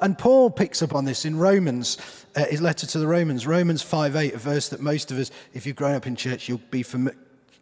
[0.00, 1.98] And Paul picks up on this in Romans,
[2.36, 5.30] uh, his letter to the Romans, Romans 5 8, a verse that most of us,
[5.52, 7.18] if you've grown up in church, you'll be familiar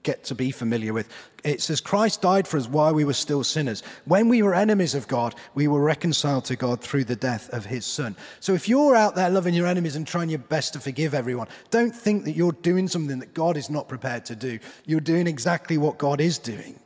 [0.06, 1.12] get to be familiar with.
[1.42, 3.82] It says, Christ died for us while we were still sinners.
[4.04, 7.66] When we were enemies of God, we were reconciled to God through the death of
[7.66, 8.14] his son.
[8.38, 11.48] So if you're out there loving your enemies and trying your best to forgive everyone,
[11.70, 14.60] don't think that you're doing something that God is not prepared to do.
[14.86, 16.78] You're doing exactly what God is doing.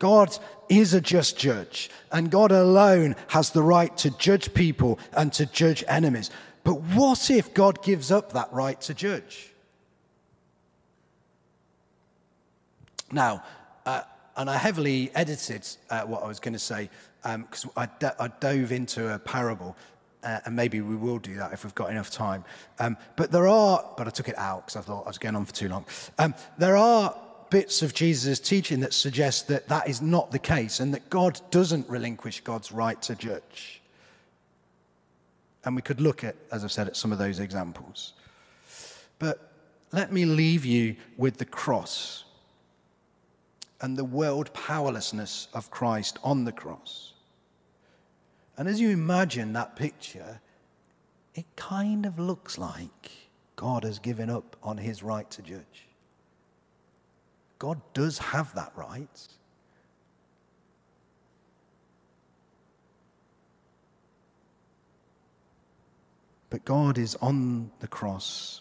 [0.00, 0.36] God
[0.68, 5.46] is a just judge, and God alone has the right to judge people and to
[5.46, 6.28] judge enemies.
[6.64, 9.51] But what if God gives up that right to judge?
[13.12, 13.44] Now,
[13.84, 14.02] uh,
[14.36, 16.88] and I heavily edited uh, what I was going to say
[17.22, 17.88] because um, I,
[18.18, 19.76] I, dove into a parable,
[20.24, 22.44] uh, and maybe we will do that if we've got enough time.
[22.78, 25.36] Um, but there are, but I took it out because I thought I was going
[25.36, 25.84] on for too long.
[26.18, 27.14] Um, there are
[27.50, 31.38] bits of Jesus' teaching that suggest that that is not the case and that God
[31.50, 33.82] doesn't relinquish God's right to judge.
[35.64, 38.14] And we could look at, as I've said, at some of those examples.
[39.18, 39.52] But
[39.92, 42.24] let me leave you with the cross
[43.82, 47.12] and the world powerlessness of Christ on the cross.
[48.56, 50.40] And as you imagine that picture,
[51.34, 53.10] it kind of looks like
[53.56, 55.88] God has given up on his right to judge.
[57.58, 59.28] God does have that right.
[66.50, 68.60] But God is on the cross,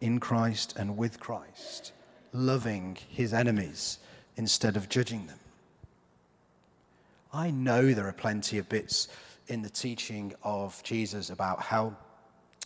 [0.00, 1.92] in Christ and with Christ,
[2.32, 4.00] loving his enemies
[4.40, 5.38] instead of judging them.
[7.30, 9.06] I know there are plenty of bits
[9.48, 11.94] in the teaching of Jesus about hell.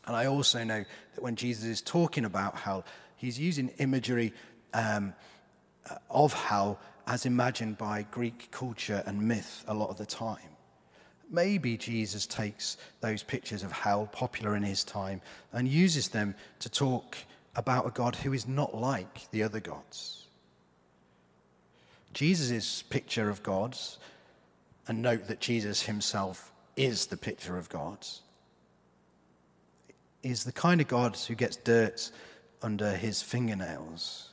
[0.07, 2.85] And I also know that when Jesus is talking about hell,
[3.17, 4.33] he's using imagery
[4.73, 5.15] um,
[6.09, 10.39] of hell as imagined by Greek culture and myth a lot of the time.
[11.29, 15.23] Maybe Jesus takes those pictures of hell, popular in his time,
[15.53, 17.17] and uses them to talk
[17.57, 20.24] about a God who is not like the other gods.
[22.15, 23.99] Jesus' picture of gods,
[24.89, 28.07] and note that Jesus himself is the picture of God,
[30.23, 32.11] is the kind of God who gets dirt
[32.63, 34.31] under his fingernails,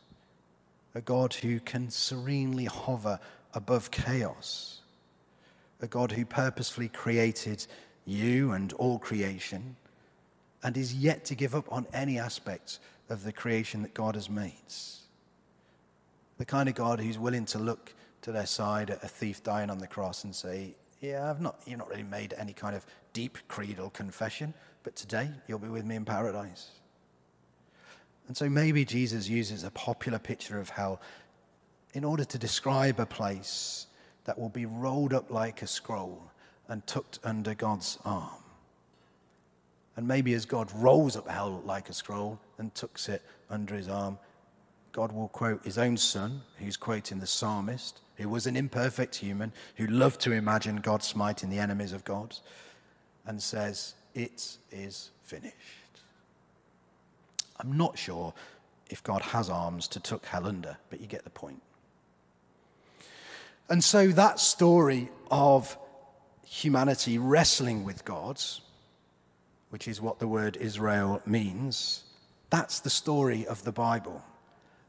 [0.96, 3.20] a God who can serenely hover
[3.54, 4.82] above chaos
[5.82, 7.66] a God who purposefully created
[8.06, 9.76] you and all creation
[10.64, 12.80] and is yet to give up on any aspect
[13.10, 14.54] of the creation that God has made.
[16.42, 19.70] The kind of God who's willing to look to their side at a thief dying
[19.70, 22.84] on the cross and say, Yeah, I've not, you've not really made any kind of
[23.14, 26.72] deep creedal confession, but today you'll be with me in paradise.
[28.28, 31.00] And so maybe Jesus uses a popular picture of hell
[31.94, 33.86] in order to describe a place
[34.24, 36.24] that will be rolled up like a scroll
[36.68, 38.42] and tucked under God's arm.
[39.96, 43.88] And maybe as God rolls up hell like a scroll and tucks it under his
[43.88, 44.18] arm,
[44.92, 49.54] God will quote his own son, who's quoting the psalmist, who was an imperfect human,
[49.76, 52.36] who loved to imagine God smiting the enemies of God,
[53.26, 55.56] and says, It is finished.
[57.60, 58.34] I'm not sure
[58.90, 61.62] if God has arms to tuck hell under, but you get the point.
[63.70, 65.78] And so that story of
[66.46, 68.42] humanity wrestling with God,
[69.70, 72.04] which is what the word Israel means,
[72.50, 74.22] that's the story of the Bible.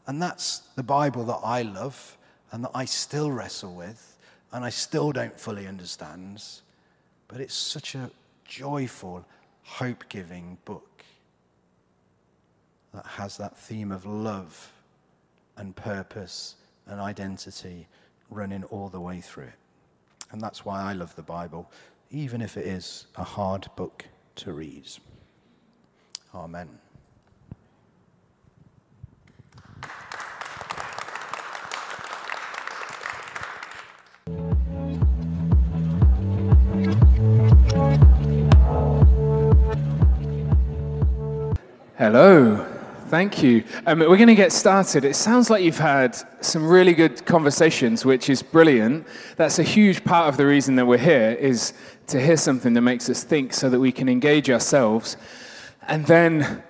[0.06, 2.16] And that's the Bible that I love
[2.50, 4.18] and that I still wrestle with
[4.52, 6.42] and I still don't fully understand.
[7.28, 8.10] But it's such a
[8.44, 9.24] joyful,
[9.62, 11.04] hope giving book
[12.92, 14.72] that has that theme of love
[15.56, 17.86] and purpose and identity
[18.28, 19.58] running all the way through it.
[20.30, 21.70] And that's why I love the Bible,
[22.10, 24.04] even if it is a hard book
[24.36, 24.88] to read.
[26.34, 26.81] Amen.
[42.02, 42.66] Hello.
[43.06, 43.62] Thank you.
[43.86, 45.04] Um, we're going to get started.
[45.04, 49.06] It sounds like you've had some really good conversations, which is brilliant.
[49.36, 51.74] That's a huge part of the reason that we're here is
[52.08, 55.16] to hear something that makes us think so that we can engage ourselves.
[55.86, 56.64] And then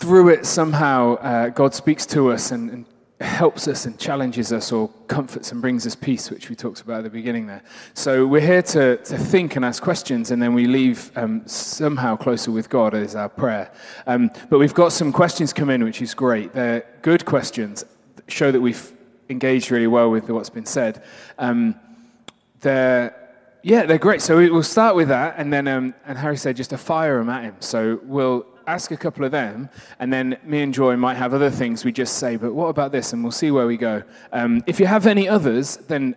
[0.00, 2.86] through it, somehow, uh, God speaks to us and, and
[3.20, 6.98] helps us and challenges us or comforts and brings us peace, which we talked about
[6.98, 7.62] at the beginning there.
[7.94, 12.16] So we're here to, to think and ask questions, and then we leave um, somehow
[12.16, 13.72] closer with God is our prayer.
[14.06, 16.52] Um, but we've got some questions come in, which is great.
[16.52, 17.84] They're good questions,
[18.28, 18.92] show that we've
[19.30, 21.02] engaged really well with what's been said.
[21.38, 21.74] Um,
[22.60, 23.22] they're
[23.62, 24.22] yeah, they're great.
[24.22, 27.28] So we'll start with that, and then um, and Harry said just to fire them
[27.28, 27.56] at him.
[27.60, 31.50] So we'll ask a couple of them, and then me and Joy might have other
[31.50, 33.12] things we just say, but what about this?
[33.12, 34.02] And we'll see where we go.
[34.32, 36.16] Um, if you have any others, then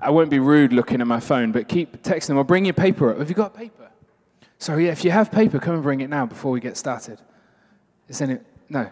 [0.00, 2.74] I won't be rude looking at my phone, but keep texting them or bring your
[2.74, 3.18] paper up.
[3.18, 3.90] Have you got paper?
[4.58, 7.20] So, yeah, if you have paper, come and bring it now before we get started.
[8.08, 8.90] Is any, no.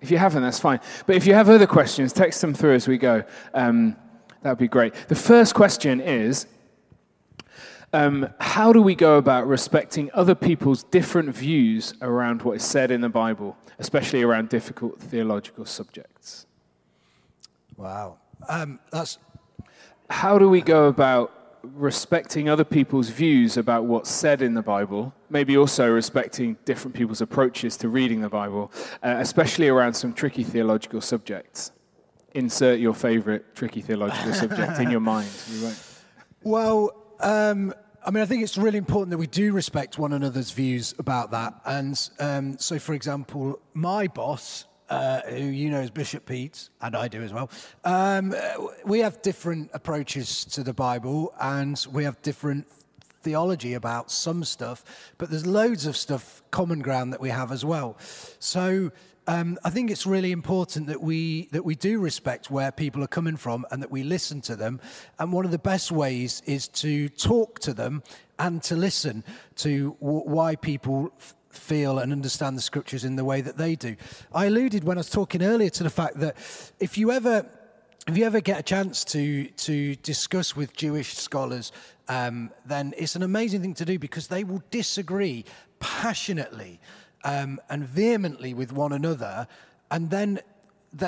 [0.00, 0.80] If you haven't, that's fine.
[1.06, 3.24] But if you have other questions, text them through as we go.
[3.54, 3.96] Um,
[4.42, 4.94] that would be great.
[5.08, 6.46] The first question is
[7.94, 12.90] um, how do we go about respecting other people's different views around what is said
[12.90, 16.46] in the Bible, especially around difficult theological subjects?
[17.76, 18.18] Wow.
[18.48, 19.18] Um, that's.
[20.10, 21.32] How do we go about
[21.62, 27.20] respecting other people's views about what's said in the Bible, maybe also respecting different people's
[27.20, 28.72] approaches to reading the Bible,
[29.04, 31.70] uh, especially around some tricky theological subjects?
[32.34, 35.30] Insert your favorite tricky theological subject in your mind.
[36.42, 37.72] Well, um,
[38.06, 41.30] I mean, I think it's really important that we do respect one another's views about
[41.30, 41.54] that.
[41.64, 46.94] And um, so, for example, my boss, uh, who you know is Bishop Pete, and
[46.94, 47.50] I do as well,
[47.84, 48.34] um,
[48.84, 52.66] we have different approaches to the Bible and we have different
[53.22, 54.84] theology about some stuff,
[55.16, 57.96] but there's loads of stuff, common ground that we have as well.
[58.38, 58.92] So
[59.26, 63.08] um, I think it's really important that we that we do respect where people are
[63.08, 64.80] coming from and that we listen to them.
[65.18, 68.02] And one of the best ways is to talk to them
[68.38, 69.24] and to listen
[69.56, 73.76] to w- why people f- feel and understand the scriptures in the way that they
[73.76, 73.96] do.
[74.34, 76.36] I alluded when I was talking earlier to the fact that
[76.78, 77.46] if you ever
[78.06, 81.72] if you ever get a chance to to discuss with Jewish scholars,
[82.08, 85.46] um, then it's an amazing thing to do because they will disagree
[85.80, 86.80] passionately
[87.24, 89.48] um, and vehemently with one another,
[89.90, 90.40] and then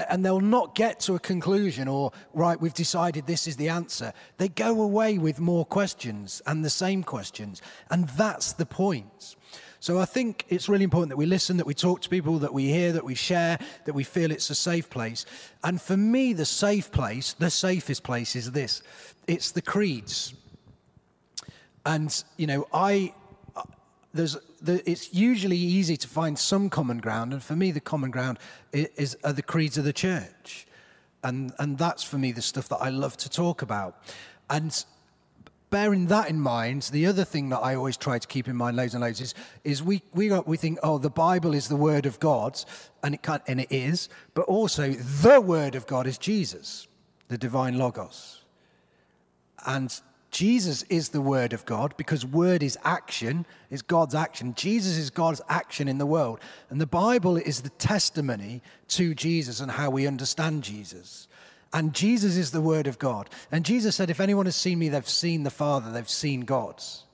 [0.08, 4.12] and they'll not get to a conclusion or right we've decided this is the answer.
[4.38, 9.36] They go away with more questions and the same questions and that's the point.
[9.78, 12.52] So i think it's really important that we listen that we talk to people that
[12.52, 15.24] we hear that we share that we feel it's a safe place.
[15.62, 18.82] And for me the safe place the safest place is this.
[19.26, 20.34] It's the creeds.
[21.84, 23.14] And you know i
[24.16, 28.10] there's, the, it's usually easy to find some common ground, and for me, the common
[28.10, 28.38] ground
[28.72, 30.66] is, is are the creeds of the church,
[31.22, 33.96] and and that's for me the stuff that I love to talk about,
[34.50, 34.84] and
[35.70, 38.76] bearing that in mind, the other thing that I always try to keep in mind
[38.76, 42.06] loads and loads is, is we, we, we think, oh, the Bible is the word
[42.06, 42.58] of God,
[43.02, 46.86] and it, can, and it is, but also the word of God is Jesus,
[47.28, 48.44] the divine Logos.
[49.66, 50.00] And
[50.36, 54.52] Jesus is the Word of God because Word is action, is God's action.
[54.52, 56.40] Jesus is God's action in the world.
[56.68, 61.26] And the Bible is the testimony to Jesus and how we understand Jesus.
[61.72, 63.30] And Jesus is the Word of God.
[63.50, 67.04] And Jesus said, If anyone has seen me, they've seen the Father, they've seen God's.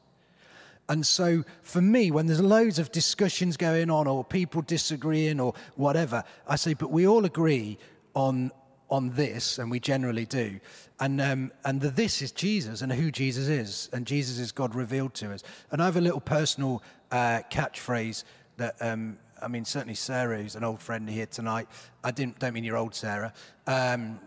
[0.89, 5.55] And so, for me, when there's loads of discussions going on or people disagreeing or
[5.77, 7.79] whatever, I say, but we all agree
[8.15, 8.51] on
[8.93, 10.61] on this, and we generally do.
[11.01, 14.75] And, um, and the this is Jesus and who Jesus is, and Jesus is God
[14.75, 15.43] revealed to us.
[15.71, 18.25] And I have a little personal uh, catchphrase
[18.59, 21.69] that, um, I mean, certainly Sarah, who's an old friend here tonight,
[22.05, 23.33] I didn't, don't mean you're old, Sarah.
[23.67, 24.21] Um,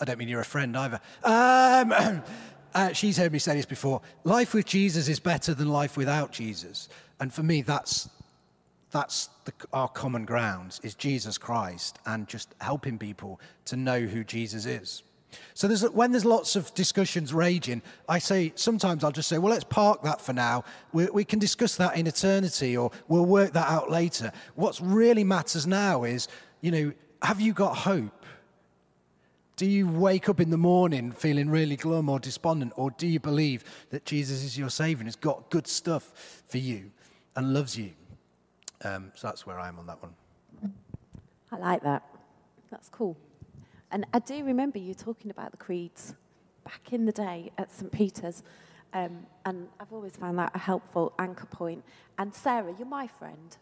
[0.00, 1.00] I don't mean you're a friend either.
[1.24, 2.22] Um,
[2.76, 4.02] uh, she's heard me say this before.
[4.22, 6.88] Life with Jesus is better than life without Jesus.
[7.18, 8.08] And for me, that's
[8.90, 14.24] that's the, our common ground is Jesus Christ and just helping people to know who
[14.24, 15.02] Jesus is.
[15.54, 19.52] So there's, when there's lots of discussions raging, I say sometimes I'll just say, well,
[19.52, 20.64] let's park that for now.
[20.92, 24.32] We, we can discuss that in eternity, or we'll work that out later.
[24.54, 26.28] What really matters now is,
[26.60, 28.24] you know, have you got hope?
[29.56, 33.18] Do you wake up in the morning feeling really glum or despondent, or do you
[33.18, 36.92] believe that Jesus is your Savior and has got good stuff for you
[37.34, 37.92] and loves you?
[38.86, 40.14] Um, so that's where I am on that one.
[41.50, 42.02] I like that.
[42.70, 43.16] That's cool.
[43.90, 46.14] And I do remember you talking about the creeds
[46.64, 47.90] back in the day at St.
[47.90, 48.42] Peter's.
[48.92, 51.84] Um, and I've always found that a helpful anchor point.
[52.18, 53.56] And Sarah, you're my friend.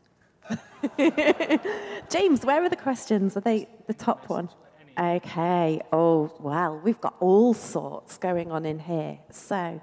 [2.10, 3.36] James, where are the questions?
[3.36, 4.50] Are they the top one?
[4.98, 5.80] Okay.
[5.92, 9.18] Oh, well, we've got all sorts going on in here.
[9.30, 9.80] So,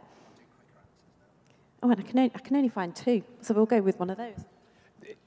[1.81, 3.23] oh, and I can, only, I can only find two.
[3.41, 4.45] So we'll go with one of those.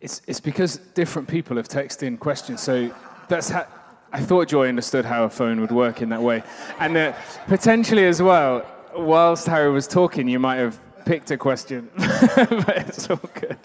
[0.00, 2.60] It's, it's because different people have texted in questions.
[2.60, 2.94] So
[3.28, 3.66] that's how,
[4.12, 6.42] I thought Joy understood how a phone would work in that way.
[6.78, 7.12] And uh,
[7.46, 8.64] potentially as well,
[8.96, 11.90] whilst Harry was talking, you might have picked a question.
[11.96, 13.58] but it's all good.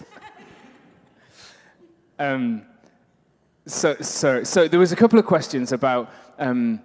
[2.18, 2.62] Um,
[3.66, 6.80] so, so, so there was a couple of questions about um,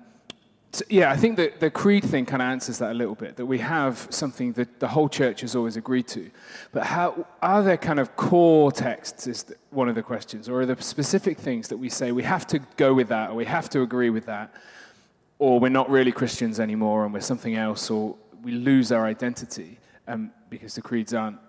[0.89, 3.35] yeah, I think that the creed thing kind of answers that a little bit.
[3.37, 6.29] That we have something that the whole church has always agreed to,
[6.71, 9.27] but how are there kind of core texts?
[9.27, 12.47] Is one of the questions, or are there specific things that we say we have
[12.47, 14.53] to go with that, or we have to agree with that,
[15.39, 19.79] or we're not really Christians anymore and we're something else, or we lose our identity
[20.07, 21.39] um, because the creeds aren't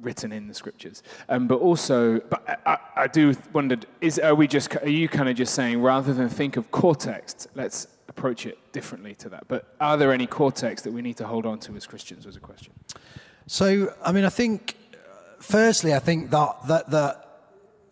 [0.00, 1.02] written in the scriptures.
[1.28, 5.28] Um, but also, but I, I do wonder: is are we just are you kind
[5.28, 9.44] of just saying rather than think of core texts, let's approach it differently to that.
[9.48, 12.26] But are there any core texts that we need to hold on to as Christians?
[12.26, 12.72] Was a question.
[13.46, 14.96] So, I mean, I think, uh,
[15.38, 17.26] firstly, I think that that that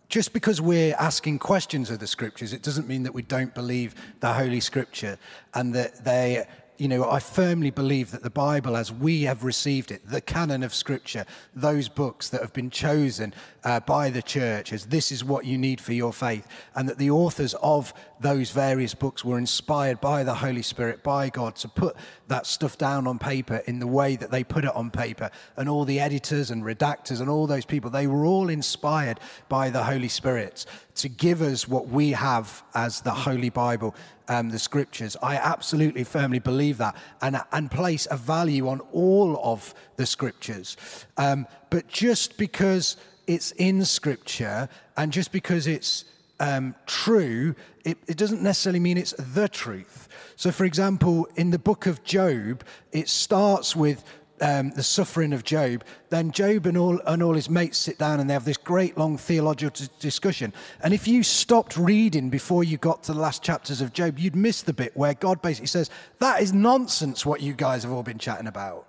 [0.08, 3.94] just because we're asking questions of the scriptures, it doesn't mean that we don't believe
[4.20, 5.18] the Holy Scripture
[5.54, 6.46] and that they
[6.78, 10.62] you know, I firmly believe that the Bible, as we have received it, the canon
[10.62, 15.24] of Scripture, those books that have been chosen uh, by the church as this is
[15.24, 19.38] what you need for your faith, and that the authors of those various books were
[19.38, 21.96] inspired by the Holy Spirit, by God, to put
[22.28, 25.30] that stuff down on paper in the way that they put it on paper.
[25.56, 29.18] And all the editors and redactors and all those people, they were all inspired
[29.48, 30.64] by the Holy Spirit
[30.94, 33.94] to give us what we have as the Holy Bible
[34.28, 35.16] um, the scriptures.
[35.22, 40.76] I absolutely firmly believe that and, and place a value on all of the scriptures.
[41.16, 46.04] Um, but just because it's in scripture and just because it's
[46.40, 47.54] um, true,
[47.84, 50.08] it, it doesn't necessarily mean it's the truth.
[50.36, 54.04] So, for example, in the book of Job, it starts with
[54.40, 58.20] um, the suffering of Job, then Job and all, and all his mates sit down
[58.20, 60.52] and they have this great long theological discussion.
[60.82, 64.36] And if you stopped reading before you got to the last chapters of Job, you'd
[64.36, 68.02] miss the bit where God basically says, That is nonsense what you guys have all
[68.02, 68.86] been chatting about.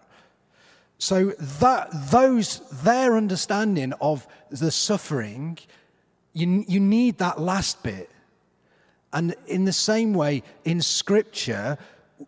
[0.97, 5.57] So that those their understanding of the suffering,
[6.33, 8.09] you, you need that last bit.
[9.13, 11.77] And in the same way, in Scripture,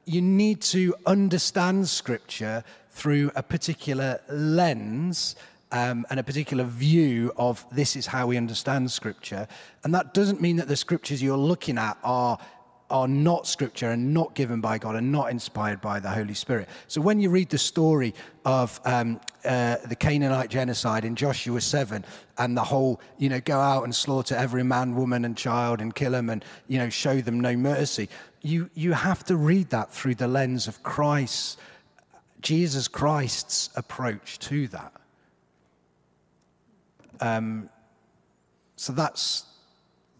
[0.05, 2.63] you need to understand Scripture
[3.01, 5.35] through a particular lens
[5.71, 9.47] um, and a particular view of this is how we understand Scripture.
[9.83, 12.37] And that doesn't mean that the Scriptures you're looking at are
[12.91, 16.67] are not scripture and not given by God and not inspired by the Holy Spirit.
[16.89, 22.03] So when you read the story of um, uh, the Canaanite genocide in Joshua 7
[22.37, 25.95] and the whole, you know, go out and slaughter every man, woman, and child and
[25.95, 28.09] kill them and, you know, show them no mercy,
[28.41, 31.57] you, you have to read that through the lens of Christ
[32.41, 34.93] Jesus Christ's approach to that.
[37.19, 37.69] Um,
[38.75, 39.45] so that's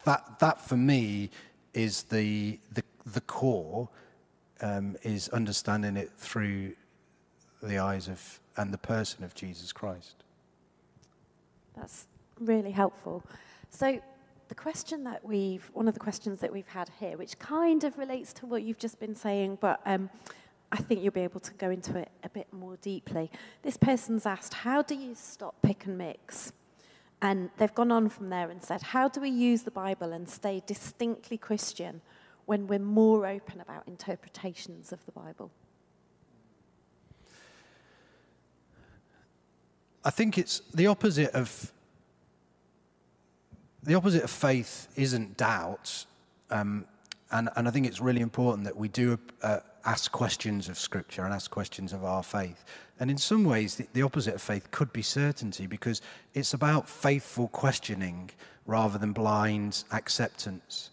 [0.06, 0.40] that.
[0.40, 1.32] That for me
[1.74, 3.90] is the the, the core.
[4.64, 6.74] Um, is understanding it through
[7.64, 10.24] the eyes of and the person of Jesus Christ.
[11.76, 12.08] That's
[12.40, 13.24] really helpful.
[13.70, 14.00] So
[14.50, 17.98] the question that we've, one of the questions that we've had here, which kind of
[17.98, 20.10] relates to what you've just been saying, but um,
[20.72, 23.30] I think you'll be able to go into it a bit more deeply.
[23.62, 26.54] This person's asked, How do you stop pick and mix?
[27.22, 30.30] And they've gone on from there and said, How do we use the Bible and
[30.30, 32.02] stay distinctly Christian
[32.46, 35.52] when we're more open about interpretations of the Bible?
[40.04, 41.72] I think it's the opposite of
[43.84, 46.06] the opposite of faith isn't doubt,
[46.52, 46.86] um,
[47.32, 51.24] and, and I think it's really important that we do uh, ask questions of Scripture
[51.24, 52.64] and ask questions of our faith.
[53.00, 56.02] And in some ways, the, the opposite of faith could be certainty because
[56.34, 58.32] it's about faithful questioning
[58.66, 60.92] rather than blind acceptance.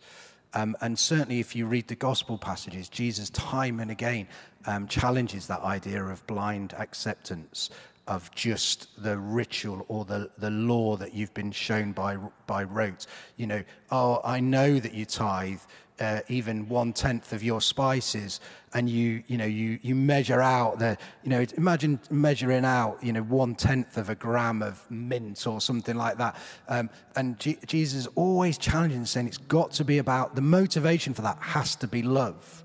[0.54, 4.26] Um, and certainly, if you read the gospel passages, Jesus time and again
[4.66, 7.70] um, challenges that idea of blind acceptance
[8.08, 12.16] of just the ritual or the, the law that you've been shown by,
[12.46, 13.06] by rote.
[13.36, 15.60] You know, oh, I know that you tithe,
[16.00, 18.40] uh, even one tenth of your spices,
[18.74, 23.12] and you you know you you measure out the you know imagine measuring out you
[23.12, 26.36] know one tenth of a gram of mint or something like that.
[26.68, 31.14] Um, and G- Jesus is always challenging, saying it's got to be about the motivation
[31.14, 32.64] for that has to be love.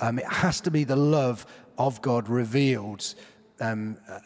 [0.00, 1.46] Um, it has to be the love
[1.78, 3.14] of God revealed
[3.60, 4.18] um, uh,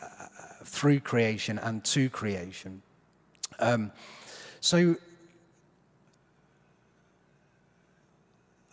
[0.64, 2.82] through creation and to creation.
[3.59, 3.92] Um,
[4.61, 4.96] so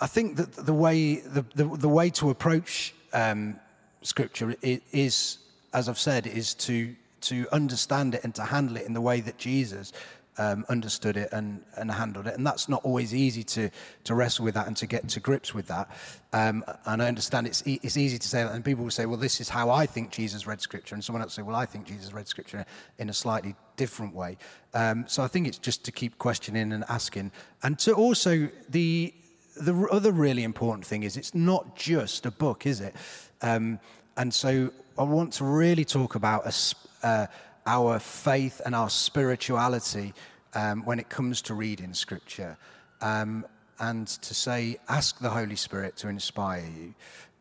[0.02, 3.60] I think that the way, the, the, the way to approach um,
[4.02, 5.38] Scripture is,
[5.74, 9.22] as I've said, is to, to understand it and to handle it in the way
[9.22, 9.93] that Jesus
[10.38, 12.36] um, understood it and, and handled it.
[12.36, 13.70] And that's not always easy to,
[14.04, 15.89] to wrestle with that and to get to grips with that.
[16.34, 19.06] Um, and I understand it's, e- it's easy to say that, and people will say,
[19.06, 20.93] well, this is how I think Jesus read Scripture.
[20.93, 22.66] And someone else will say, well, I think Jesus read Scripture
[22.98, 24.38] in a slightly different way.
[24.74, 27.32] Um, so I think it's just to keep questioning and asking.
[27.64, 29.14] And to also, the,
[29.56, 32.95] the other really important thing is it's not just a book, is it?
[33.41, 33.80] Um,
[34.18, 37.28] and so I want to really talk about a, uh,
[37.66, 40.14] our faith and our spirituality
[40.53, 42.58] um, when it comes to reading Scripture.
[43.01, 43.45] Um,
[43.80, 46.93] and to say, ask the Holy Spirit to inspire you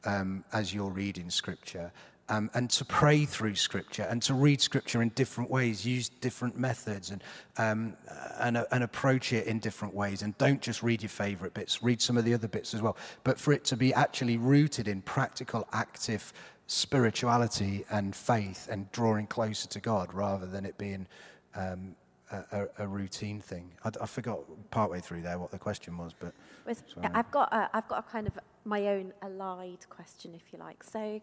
[0.04, 1.92] um, as you're reading Scripture
[2.28, 6.58] um, and to pray through Scripture and to read Scripture in different ways, use different
[6.58, 7.22] methods, and,
[7.58, 7.96] um,
[8.38, 10.22] and, uh, and approach it in different ways.
[10.22, 12.96] And don't just read your favorite bits, read some of the other bits as well.
[13.24, 16.32] But for it to be actually rooted in practical, active
[16.66, 21.06] spirituality and faith and drawing closer to God rather than it being
[21.54, 21.94] um,
[22.30, 23.70] a, a, routine thing.
[23.84, 26.32] I, I forgot partway through there what the question was, but
[26.66, 30.58] Was- I've got a, I've got a kind of my own allied question, if you
[30.58, 30.82] like.
[30.82, 31.20] So,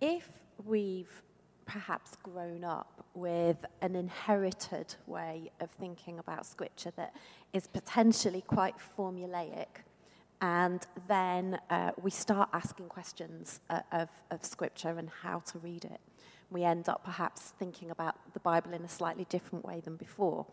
[0.00, 0.28] if
[0.64, 1.22] we've
[1.66, 7.14] perhaps grown up with an inherited way of thinking about scripture that
[7.52, 9.82] is potentially quite formulaic,
[10.40, 15.84] and then uh, we start asking questions uh, of, of scripture and how to read
[15.84, 16.00] it,
[16.50, 20.46] we end up perhaps thinking about the Bible in a slightly different way than before.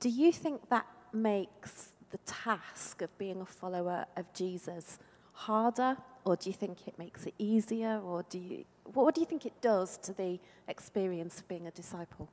[0.00, 4.98] Do you think that makes the task of being a follower of Jesus
[5.32, 9.26] harder, or do you think it makes it easier, or do you, what do you
[9.26, 12.28] think it does to the experience of being a disciple?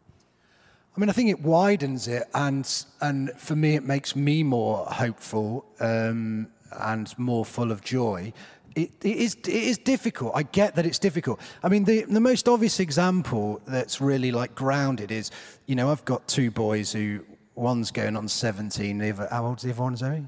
[0.95, 2.67] I mean, I think it widens it, and
[3.01, 8.33] and for me, it makes me more hopeful um, and more full of joy.
[8.75, 10.33] It, it is it is difficult.
[10.35, 11.39] I get that it's difficult.
[11.63, 15.31] I mean, the the most obvious example that's really like grounded is,
[15.67, 17.23] you know, I've got two boys who
[17.55, 18.97] one's going on seventeen.
[18.97, 19.95] The other, how old's the other one?
[19.95, 20.27] Zoe?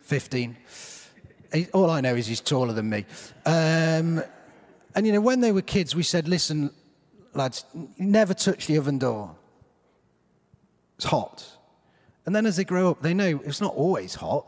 [0.00, 0.56] Fifteen.
[1.52, 3.04] He- All I know is he's taller than me.
[3.46, 4.22] Um,
[4.94, 6.70] and you know, when they were kids, we said, "Listen,
[7.34, 7.64] lads,
[7.98, 9.36] never touch the oven door."
[11.02, 11.44] it's hot.
[12.26, 14.46] And then as they grow up, they know it's not always hot.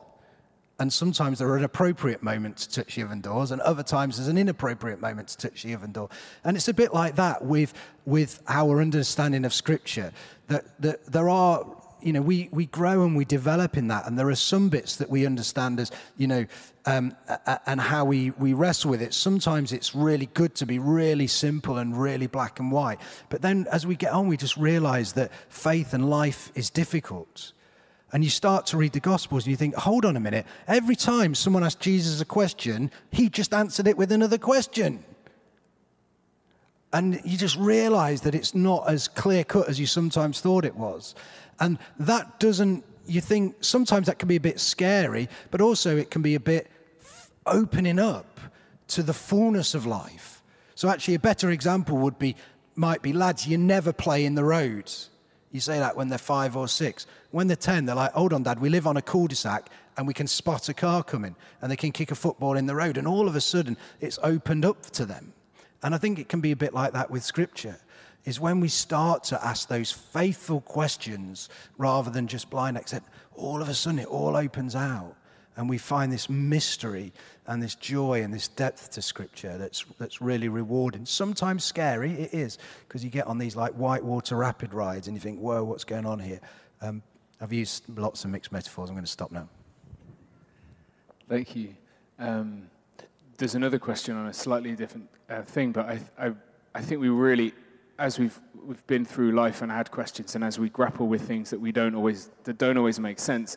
[0.78, 4.16] And sometimes there are an appropriate moment to touch the oven doors, and other times
[4.16, 6.08] there's an inappropriate moment to touch the oven door.
[6.44, 7.74] And it's a bit like that with,
[8.06, 10.12] with our understanding of Scripture,
[10.46, 11.64] that, that there are,
[12.04, 14.96] you know, we, we grow and we develop in that, and there are some bits
[14.96, 16.46] that we understand as, you know,
[16.86, 17.16] um,
[17.66, 19.14] and how we, we wrestle with it.
[19.14, 22.98] Sometimes it's really good to be really simple and really black and white.
[23.30, 27.52] But then as we get on, we just realize that faith and life is difficult.
[28.12, 30.46] And you start to read the Gospels and you think, hold on a minute.
[30.68, 35.04] Every time someone asked Jesus a question, he just answered it with another question.
[36.94, 40.76] And you just realize that it's not as clear cut as you sometimes thought it
[40.76, 41.16] was.
[41.58, 46.12] And that doesn't, you think sometimes that can be a bit scary, but also it
[46.12, 46.70] can be a bit
[47.46, 48.38] opening up
[48.86, 50.40] to the fullness of life.
[50.76, 52.36] So actually, a better example would be,
[52.76, 55.10] might be, lads, you never play in the roads.
[55.50, 57.08] You say that when they're five or six.
[57.32, 59.68] When they're 10, they're like, hold on, dad, we live on a cul de sac
[59.96, 62.76] and we can spot a car coming and they can kick a football in the
[62.76, 62.96] road.
[62.96, 65.33] And all of a sudden, it's opened up to them.
[65.84, 67.76] And I think it can be a bit like that with scripture,
[68.24, 73.60] is when we start to ask those faithful questions rather than just blind accept, all
[73.60, 75.14] of a sudden it all opens out.
[75.56, 77.12] And we find this mystery
[77.46, 81.04] and this joy and this depth to scripture that's, that's really rewarding.
[81.04, 82.58] Sometimes scary, it is,
[82.88, 86.06] because you get on these like whitewater rapid rides and you think, whoa, what's going
[86.06, 86.40] on here?
[86.80, 87.02] Um,
[87.42, 88.88] I've used lots of mixed metaphors.
[88.88, 89.48] I'm going to stop now.
[91.28, 91.74] Thank you.
[92.18, 92.70] Um,
[93.36, 96.32] there's another question on a slightly different uh, thing, but I, I,
[96.74, 97.52] I think we really,
[97.98, 101.50] as we've we've been through life and had questions, and as we grapple with things
[101.50, 103.56] that we don't always that don't always make sense,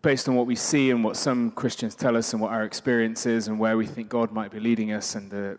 [0.00, 3.26] based on what we see and what some Christians tell us and what our experience
[3.26, 5.58] is and where we think God might be leading us and the,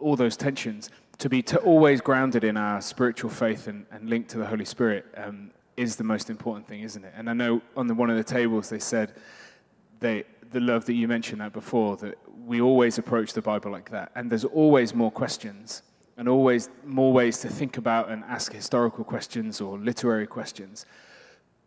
[0.00, 4.30] all those tensions, to be to always grounded in our spiritual faith and, and linked
[4.30, 7.12] to the Holy Spirit um, is the most important thing, isn't it?
[7.16, 9.12] And I know on the, one of the tables they said
[9.98, 12.16] they, the love that you mentioned that before, that
[12.46, 14.12] we always approach the Bible like that.
[14.14, 15.82] And there's always more questions
[16.16, 20.84] and always more ways to think about and ask historical questions or literary questions.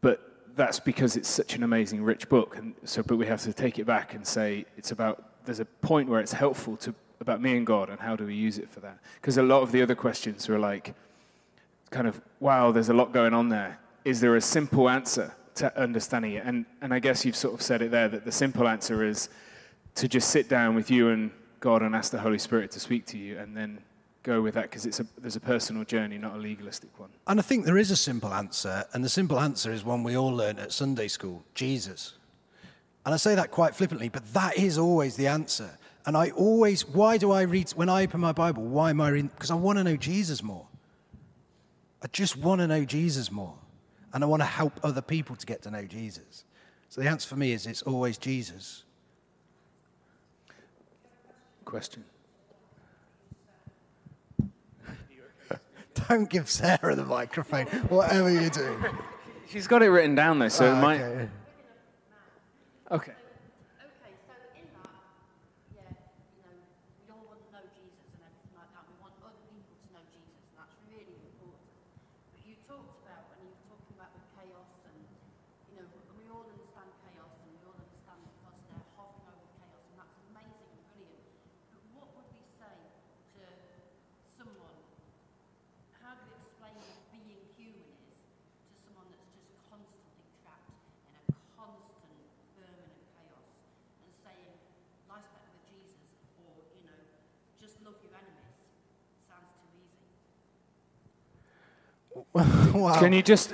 [0.02, 0.20] But
[0.56, 2.58] that's because it's such an amazing, rich book.
[2.58, 5.66] And so, but we have to take it back and say it's about, there's a
[5.66, 8.70] point where it's helpful to, about me and God and how do we use it
[8.70, 9.00] for that?
[9.16, 10.94] Because a lot of the other questions are like,
[11.90, 13.80] kind of, wow, there's a lot going on there.
[14.04, 16.44] Is there a simple answer to understanding it?
[16.46, 19.30] And, and I guess you've sort of said it there that the simple answer is
[19.96, 23.06] to just sit down with you and God and ask the Holy Spirit to speak
[23.08, 23.80] to you and then
[24.24, 27.10] go with that because it's a, there's a personal journey, not a legalistic one.
[27.28, 30.18] And I think there is a simple answer, and the simple answer is one we
[30.18, 32.14] all learn at Sunday school Jesus.
[33.06, 35.78] And I say that quite flippantly, but that is always the answer.
[36.06, 39.10] And I always, why do I read, when I open my Bible, why am I
[39.10, 39.30] reading?
[39.34, 40.68] Because I want to know Jesus more.
[42.02, 43.56] I just want to know Jesus more.
[44.14, 46.46] And I want to help other people to get to know Jesus.
[46.89, 48.84] So the answer for me is it's always Jesus.
[51.66, 52.03] Question.
[56.09, 58.78] Don't give Sarah the microphone, whatever you do.
[59.49, 61.01] She's got it written down though, so it Ah, might.
[61.01, 61.30] okay.
[62.91, 63.11] Okay.
[63.14, 64.89] Okay, so in that,
[65.74, 65.93] yeah,
[66.38, 66.53] you know,
[67.01, 68.86] we all want to know Jesus and everything like that.
[68.89, 71.70] We want other people to know Jesus, and that's really important.
[72.34, 74.97] But you talked about, when you were talking about the chaos, and,
[75.74, 75.86] you know,
[76.18, 80.18] we all understand chaos, and we all understand because they're hovering over chaos, and that's
[80.34, 81.26] amazing and brilliant.
[81.74, 82.74] But what would we say
[83.38, 83.45] to
[84.38, 84.78] someone?
[86.01, 88.03] How do we explain what being human is
[102.74, 103.00] wow.
[103.00, 103.54] Can you just,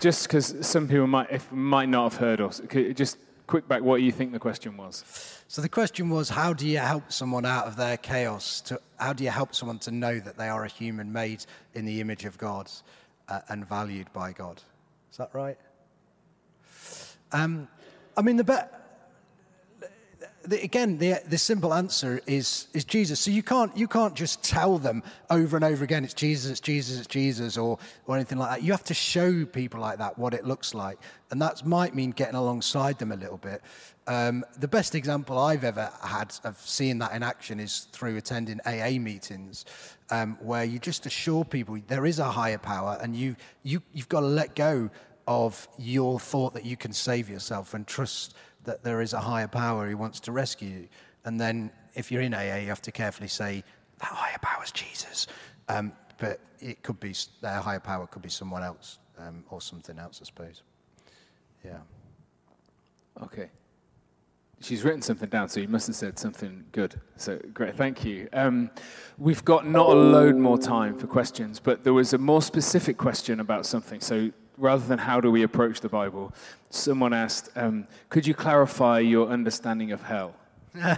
[0.00, 2.60] just because some people might, if, might not have heard us,
[2.94, 5.04] just quick back what do you think the question was?
[5.46, 8.60] So the question was, how do you help someone out of their chaos?
[8.62, 11.44] To, how do you help someone to know that they are a human made
[11.74, 12.70] in the image of God
[13.28, 14.60] uh, and valued by God?
[15.10, 15.58] Is that right?
[17.32, 17.68] Um,
[18.16, 18.54] I mean, the, be-
[20.44, 23.20] the again, the, the simple answer is, is Jesus.
[23.20, 26.60] So you can't, you can't just tell them over and over again, it's Jesus, it's
[26.60, 28.62] Jesus, it's Jesus, or, or anything like that.
[28.62, 30.98] You have to show people like that what it looks like.
[31.30, 33.62] And that might mean getting alongside them a little bit.
[34.06, 38.60] Um, the best example I've ever had of seeing that in action is through attending
[38.66, 39.64] AA meetings,
[40.10, 44.08] um, where you just assure people there is a higher power, and you, you, you've
[44.08, 44.90] got to let go
[45.28, 48.34] of your thought that you can save yourself and trust
[48.64, 50.88] that there is a higher power who wants to rescue you.
[51.24, 53.64] And then if you're in AA, you have to carefully say,
[53.98, 55.26] that higher power is Jesus.
[55.68, 59.98] Um, but it could be, that higher power could be someone else um, or something
[59.98, 60.62] else, I suppose.
[61.64, 61.78] Yeah.
[63.22, 63.50] Okay.
[64.62, 67.00] She's written something down, so you must have said something good.
[67.16, 68.28] So great, thank you.
[68.34, 68.70] Um,
[69.16, 72.98] we've got not a load more time for questions, but there was a more specific
[72.98, 74.00] question about something.
[74.00, 74.30] So
[74.60, 76.32] rather than how do we approach the Bible,
[76.68, 80.34] someone asked, um, could you clarify your understanding of hell?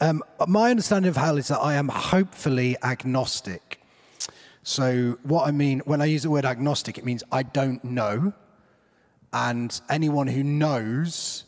[0.00, 3.80] Um, my understanding of hell is that I am hopefully agnostic.
[4.62, 8.32] So, what I mean when I use the word agnostic, it means I don't know.
[9.32, 11.44] And anyone who knows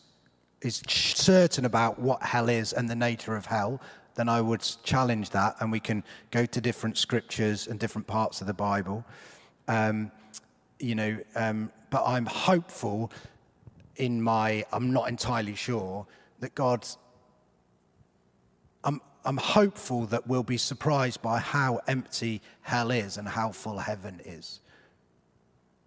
[0.62, 3.80] is certain about what hell is and the nature of hell,
[4.14, 8.40] then I would challenge that and we can go to different scriptures and different parts
[8.40, 9.04] of the Bible.
[9.68, 10.10] Um,
[10.78, 13.10] you know, um, but I'm hopeful
[13.96, 16.06] in my, I'm not entirely sure
[16.40, 16.86] that God
[18.86, 23.78] I'm, I'm hopeful that we'll be surprised by how empty hell is and how full
[23.78, 24.60] heaven is.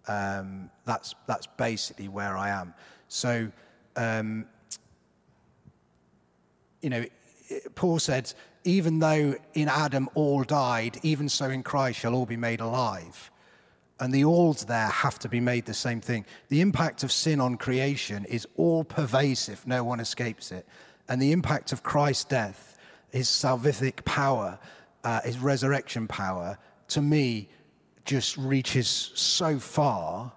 [0.06, 2.74] Um, that's, that's basically where I am.
[3.08, 3.50] So,
[3.96, 4.46] um,
[6.82, 7.04] you know,
[7.74, 8.32] Paul said,
[8.64, 13.29] even though in Adam all died, even so in Christ shall all be made alive.
[14.00, 16.24] And the alls there have to be made the same thing.
[16.48, 20.66] The impact of sin on creation is all pervasive, no one escapes it.
[21.08, 22.78] And the impact of Christ's death,
[23.10, 24.58] his salvific power,
[25.04, 27.48] uh, his resurrection power, to me,
[28.04, 30.32] just reaches so far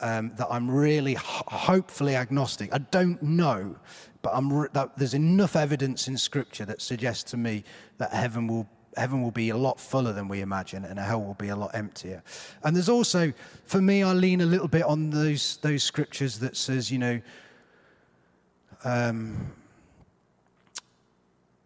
[0.00, 2.72] um, that I'm really ho- hopefully agnostic.
[2.72, 3.76] I don't know,
[4.22, 7.64] but re- there's enough evidence in Scripture that suggests to me
[7.98, 8.68] that heaven will
[8.98, 11.74] heaven will be a lot fuller than we imagine, and hell will be a lot
[11.74, 12.22] emptier.
[12.62, 13.32] And there's also,
[13.64, 17.20] for me, I lean a little bit on those those scriptures that says, you know.
[18.84, 19.52] Um,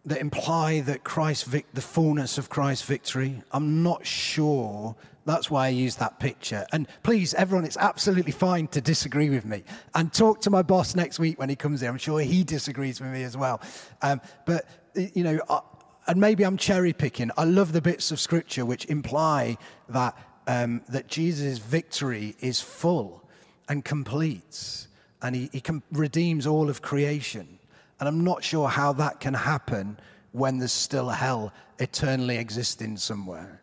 [0.05, 3.41] that imply that Christ, vic- the fullness of Christ's victory.
[3.51, 4.95] I'm not sure.
[5.25, 6.65] That's why I use that picture.
[6.73, 9.63] And please, everyone, it's absolutely fine to disagree with me.
[9.95, 11.87] And talk to my boss next week when he comes in.
[11.87, 13.61] I'm sure he disagrees with me as well.
[14.01, 15.61] Um, but, you know, I,
[16.07, 17.31] and maybe I'm cherry picking.
[17.37, 19.57] I love the bits of scripture which imply
[19.89, 23.23] that, um, that Jesus' victory is full
[23.69, 24.87] and complete.
[25.21, 27.59] And he, he can, redeems all of creation.
[27.99, 29.97] And I'm not sure how that can happen
[30.33, 33.61] when there's still hell eternally existing somewhere.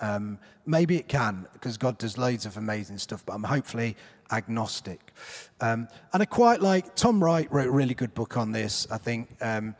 [0.00, 3.96] Um, maybe it can, because God does loads of amazing stuff, but I'm hopefully
[4.30, 5.12] agnostic.
[5.60, 8.98] Um, and I quite like, Tom Wright wrote a really good book on this, I
[8.98, 9.74] think, um,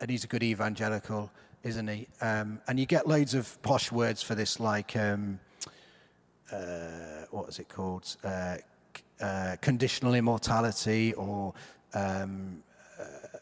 [0.00, 1.30] and he's a good evangelical,
[1.62, 2.08] isn't he?
[2.20, 5.40] Um, and you get loads of posh words for this, like, um,
[6.52, 8.16] uh, what is it called?
[8.24, 8.56] Uh,
[9.20, 11.52] uh, conditional immortality or
[11.94, 12.62] um,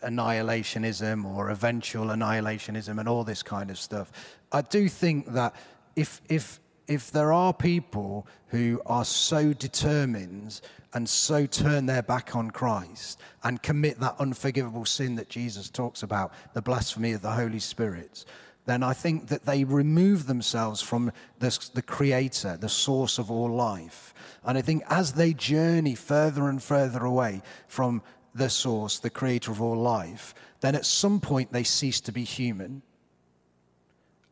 [0.04, 4.12] annihilationism or eventual annihilationism and all this kind of stuff.
[4.52, 5.54] I do think that
[5.96, 10.60] if, if, if there are people who are so determined
[10.94, 16.02] and so turn their back on Christ and commit that unforgivable sin that Jesus talks
[16.02, 18.24] about, the blasphemy of the Holy Spirit,
[18.66, 23.50] then I think that they remove themselves from the, the Creator, the source of all
[23.50, 24.14] life.
[24.44, 28.02] And I think as they journey further and further away from
[28.34, 32.24] the source, the creator of all life, then at some point they cease to be
[32.24, 32.82] human,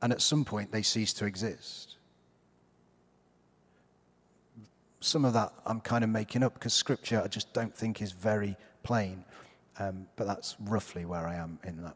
[0.02, 1.85] and at some point they cease to exist.
[5.06, 8.10] Some of that I'm kind of making up because scripture I just don't think is
[8.10, 9.24] very plain,
[9.78, 11.94] um, but that's roughly where I am in that.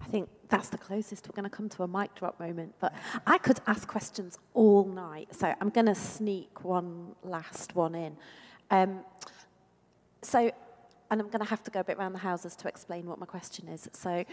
[0.00, 2.74] I think that's the closest we're going to come to a mic drop moment.
[2.80, 2.94] But
[3.26, 8.16] I could ask questions all night, so I'm going to sneak one last one in.
[8.70, 9.00] Um,
[10.22, 10.50] so,
[11.10, 13.18] and I'm going to have to go a bit around the houses to explain what
[13.18, 13.86] my question is.
[13.92, 14.24] So,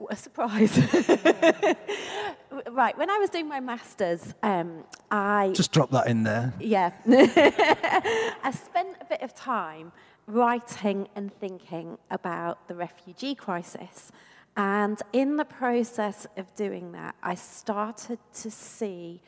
[0.00, 0.78] What a surprise.
[2.70, 6.54] right, when I was doing my master's, um, I Just drop that in there.
[6.58, 6.92] yeah.
[7.06, 9.92] I spent a bit of time
[10.26, 14.10] writing and thinking about the refugee crisis.
[14.56, 19.20] And in the process of doing that, I started to see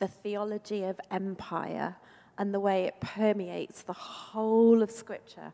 [0.00, 1.94] the theology of empire
[2.36, 5.52] and the way it permeates the whole of Scripture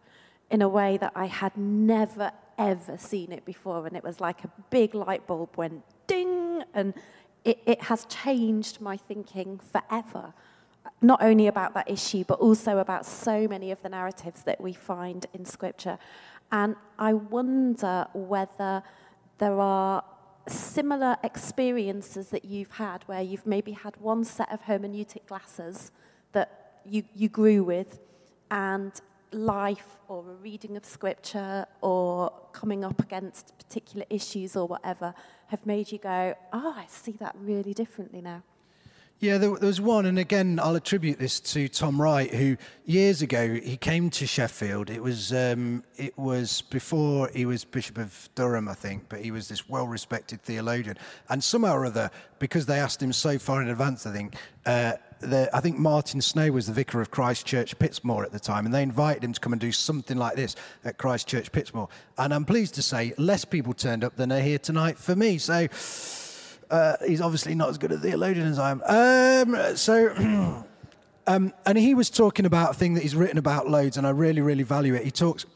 [0.51, 3.87] in a way that I had never, ever seen it before.
[3.87, 6.95] And it was like a big light bulb went ding, and
[7.45, 10.35] it, it has changed my thinking forever.
[11.03, 14.73] Not only about that issue, but also about so many of the narratives that we
[14.73, 15.99] find in Scripture.
[16.53, 18.83] And I wonder whether
[19.39, 20.05] there are
[20.49, 25.93] similar experiences that you've had where you've maybe had one set of hermeneutic glasses
[26.33, 28.01] that you, you grew with,
[28.51, 28.93] and
[29.33, 35.15] life or a reading of scripture or coming up against particular issues or whatever
[35.49, 38.43] have made you go, oh, I see that really differently now.
[39.21, 42.57] Yeah, there, there was one, and again, I'll attribute this to Tom Wright, who
[42.87, 44.89] years ago he came to Sheffield.
[44.89, 49.31] It was um, it was before he was Bishop of Durham, I think, but he
[49.31, 50.97] was this well-respected theologian.
[51.29, 54.37] And somehow or other, because they asked him so far in advance, I think.
[54.65, 58.41] Uh, the, I think Martin Snow was the vicar of Christ Church Pitsmoor at the
[58.41, 61.53] time, and they invited him to come and do something like this at Christ Church
[61.53, 61.89] Pitsmoor.
[62.19, 65.39] And I'm pleased to say, less people turned up than are here tonight for me.
[65.39, 65.69] So
[66.71, 68.83] uh, he's obviously not as good a theologian as I am.
[68.85, 70.11] Um, so,
[71.27, 74.11] um, and he was talking about a thing that he's written about loads, and I
[74.11, 75.05] really, really value it.
[75.05, 75.47] He talks.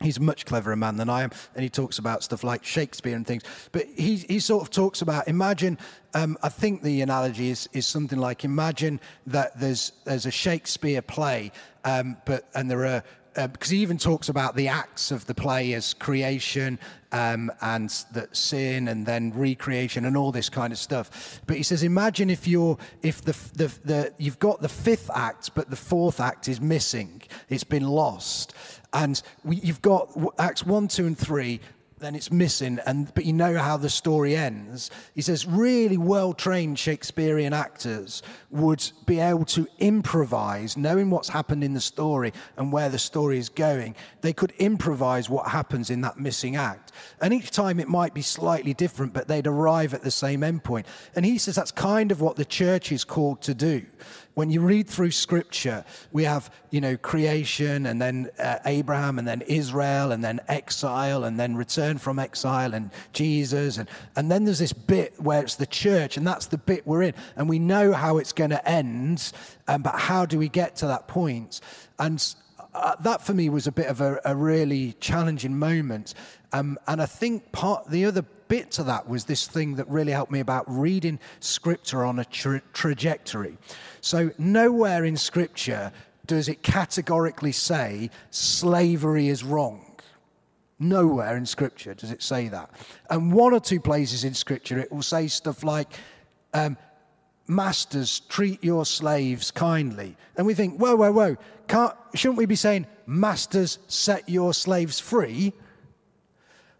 [0.00, 3.16] He's a much cleverer man than I am, and he talks about stuff like Shakespeare
[3.16, 3.42] and things.
[3.72, 5.78] But he, he sort of talks about imagine.
[6.12, 11.00] Um, I think the analogy is, is something like imagine that there's there's a Shakespeare
[11.00, 11.50] play,
[11.84, 13.02] um, but and there are
[13.36, 16.78] uh, because he even talks about the acts of the play as creation
[17.12, 21.40] um, and that sin and then recreation and all this kind of stuff.
[21.46, 25.54] But he says, imagine if you're if the, the the you've got the fifth act,
[25.54, 27.22] but the fourth act is missing.
[27.48, 28.54] It's been lost,
[28.92, 31.60] and we, you've got acts one, two, and three
[31.98, 34.90] then it's missing and but you know how the story ends.
[35.14, 41.64] He says really well trained shakespearean actors would be able to improvise knowing what's happened
[41.64, 46.00] in the story and where the story is going they could improvise what happens in
[46.02, 46.92] that missing act.
[47.20, 50.84] And each time it might be slightly different but they'd arrive at the same endpoint.
[51.14, 53.86] And he says that's kind of what the church is called to do
[54.36, 55.82] when you read through scripture,
[56.12, 61.24] we have, you know, creation and then uh, Abraham and then Israel and then exile
[61.24, 63.78] and then return from exile and Jesus.
[63.78, 67.00] And, and then there's this bit where it's the church and that's the bit we're
[67.00, 67.14] in.
[67.34, 69.32] And we know how it's going to end,
[69.68, 71.62] um, but how do we get to that point?
[71.98, 72.22] And
[72.74, 76.12] uh, that for me was a bit of a, a really challenging moment.
[76.52, 80.12] Um, and I think part the other bit to that was this thing that really
[80.12, 83.58] helped me about reading scripture on a tra- trajectory.
[84.00, 85.92] So, nowhere in scripture
[86.26, 89.82] does it categorically say slavery is wrong.
[90.78, 92.70] Nowhere in scripture does it say that.
[93.08, 95.88] And one or two places in scripture it will say stuff like,
[96.52, 96.76] um,
[97.48, 100.16] Masters, treat your slaves kindly.
[100.36, 101.36] And we think, whoa, whoa, whoa,
[101.68, 105.52] Can't, shouldn't we be saying, Masters, set your slaves free?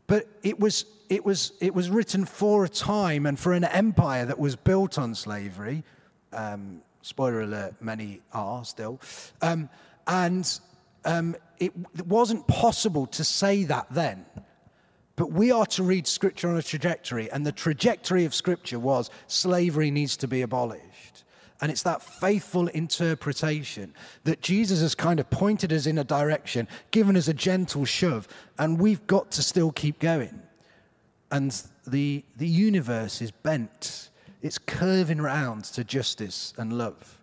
[0.09, 4.25] But it was, it, was, it was written for a time and for an empire
[4.27, 5.85] that was built on slavery.
[6.33, 9.01] Um, spoiler alert, many are still.
[9.41, 9.69] Um,
[10.07, 10.61] and
[11.05, 14.27] um, it, it wasn't possible to say that then.
[15.15, 19.09] But we are to read Scripture on a trajectory, and the trajectory of Scripture was
[19.29, 21.25] slavery needs to be abolished.
[21.63, 23.95] And it's that faithful interpretation
[24.25, 28.29] that Jesus has kind of pointed us in a direction, given us a gentle shove,
[28.59, 30.43] and we've got to still keep going.
[31.31, 34.11] And the, the universe is bent,
[34.43, 37.19] it's curving round to justice and love.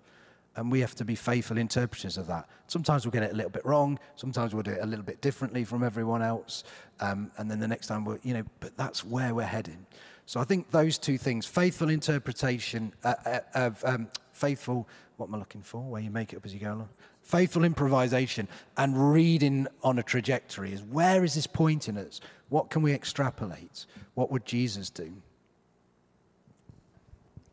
[0.56, 2.47] And we have to be faithful interpreters of that.
[2.68, 3.97] Sometimes we'll get it a little bit wrong.
[4.16, 6.64] Sometimes we'll do it a little bit differently from everyone else.
[6.99, 9.86] Um, and then the next time we'll, you know, but that's where we're heading.
[10.26, 14.88] So I think those two things faithful interpretation uh, uh, of um, faithful,
[15.18, 15.82] what am I looking for?
[15.82, 16.89] Where you make it up as you go along.
[17.24, 18.47] Faithful improvisation
[18.78, 22.19] and reading on a trajectory is where is this pointing us?
[22.49, 23.86] What can we extrapolate?
[24.13, 25.13] What would Jesus do?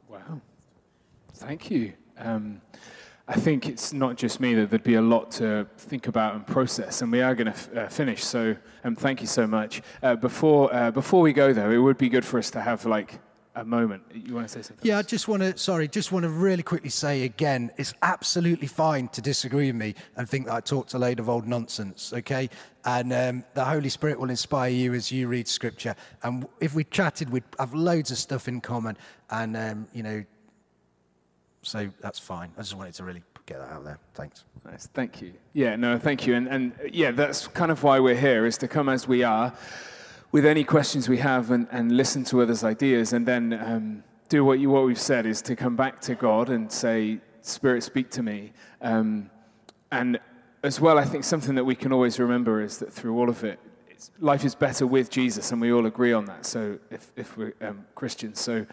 [0.09, 0.41] Wow.
[1.35, 1.93] Thank you.
[2.19, 2.61] Um,
[3.29, 6.45] I think it's not just me that there'd be a lot to think about and
[6.45, 8.25] process, and we are going to f- uh, finish.
[8.25, 9.83] So, um, thank you so much.
[10.03, 12.85] Uh, before uh, before we go, though, it would be good for us to have
[12.87, 13.21] like
[13.55, 14.03] a moment.
[14.15, 14.87] You want to say something?
[14.87, 18.69] Yeah, I just want to, sorry, just want to really quickly say again, it's absolutely
[18.69, 22.13] fine to disagree with me and think that I talked a load of old nonsense,
[22.13, 22.49] okay?
[22.85, 25.97] And um, the Holy Spirit will inspire you as you read scripture.
[26.23, 28.97] And if we chatted, we'd have loads of stuff in common.
[29.31, 30.25] And, um, you know,
[31.63, 32.53] so that's fine.
[32.57, 33.99] I just wanted to really get that out there.
[34.15, 34.45] Thanks.
[34.65, 35.33] Nice, thank you.
[35.53, 36.35] Yeah, no, thank you.
[36.37, 39.53] And, and yeah, that's kind of why we're here, is to come as we are
[40.33, 44.45] with any questions we have and, and listen to others' ideas and then um, do
[44.45, 48.11] what, you, what we've said is to come back to God and say, Spirit, speak
[48.11, 48.53] to me.
[48.81, 49.31] Um,
[49.91, 50.21] and
[50.63, 53.43] as well, I think something that we can always remember is that through all of
[53.45, 53.59] it,
[54.19, 56.47] life is better with Jesus, and we all agree on that.
[56.47, 58.67] So if, if we're um, Christians, so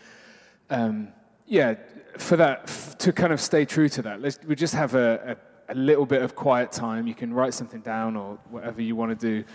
[0.69, 1.09] um,
[1.45, 1.75] yeah,
[2.17, 5.37] for that, f- to kind of stay true to that, let's, we just have a,
[5.69, 7.07] a, a, little bit of quiet time.
[7.07, 9.45] You can write something down or whatever you want to do.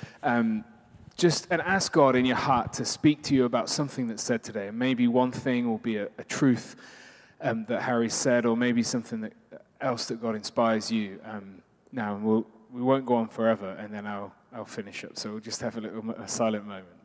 [1.16, 4.42] Just and ask God in your heart to speak to you about something that's said
[4.42, 4.68] today.
[4.68, 6.76] And maybe one thing will be a, a truth
[7.40, 9.32] um, that Harry said, or maybe something that,
[9.80, 11.20] else that God inspires you.
[11.24, 15.18] Um, now, we'll, we won't go on forever, and then I'll, I'll finish up.
[15.18, 17.01] So we'll just have a little a silent moment.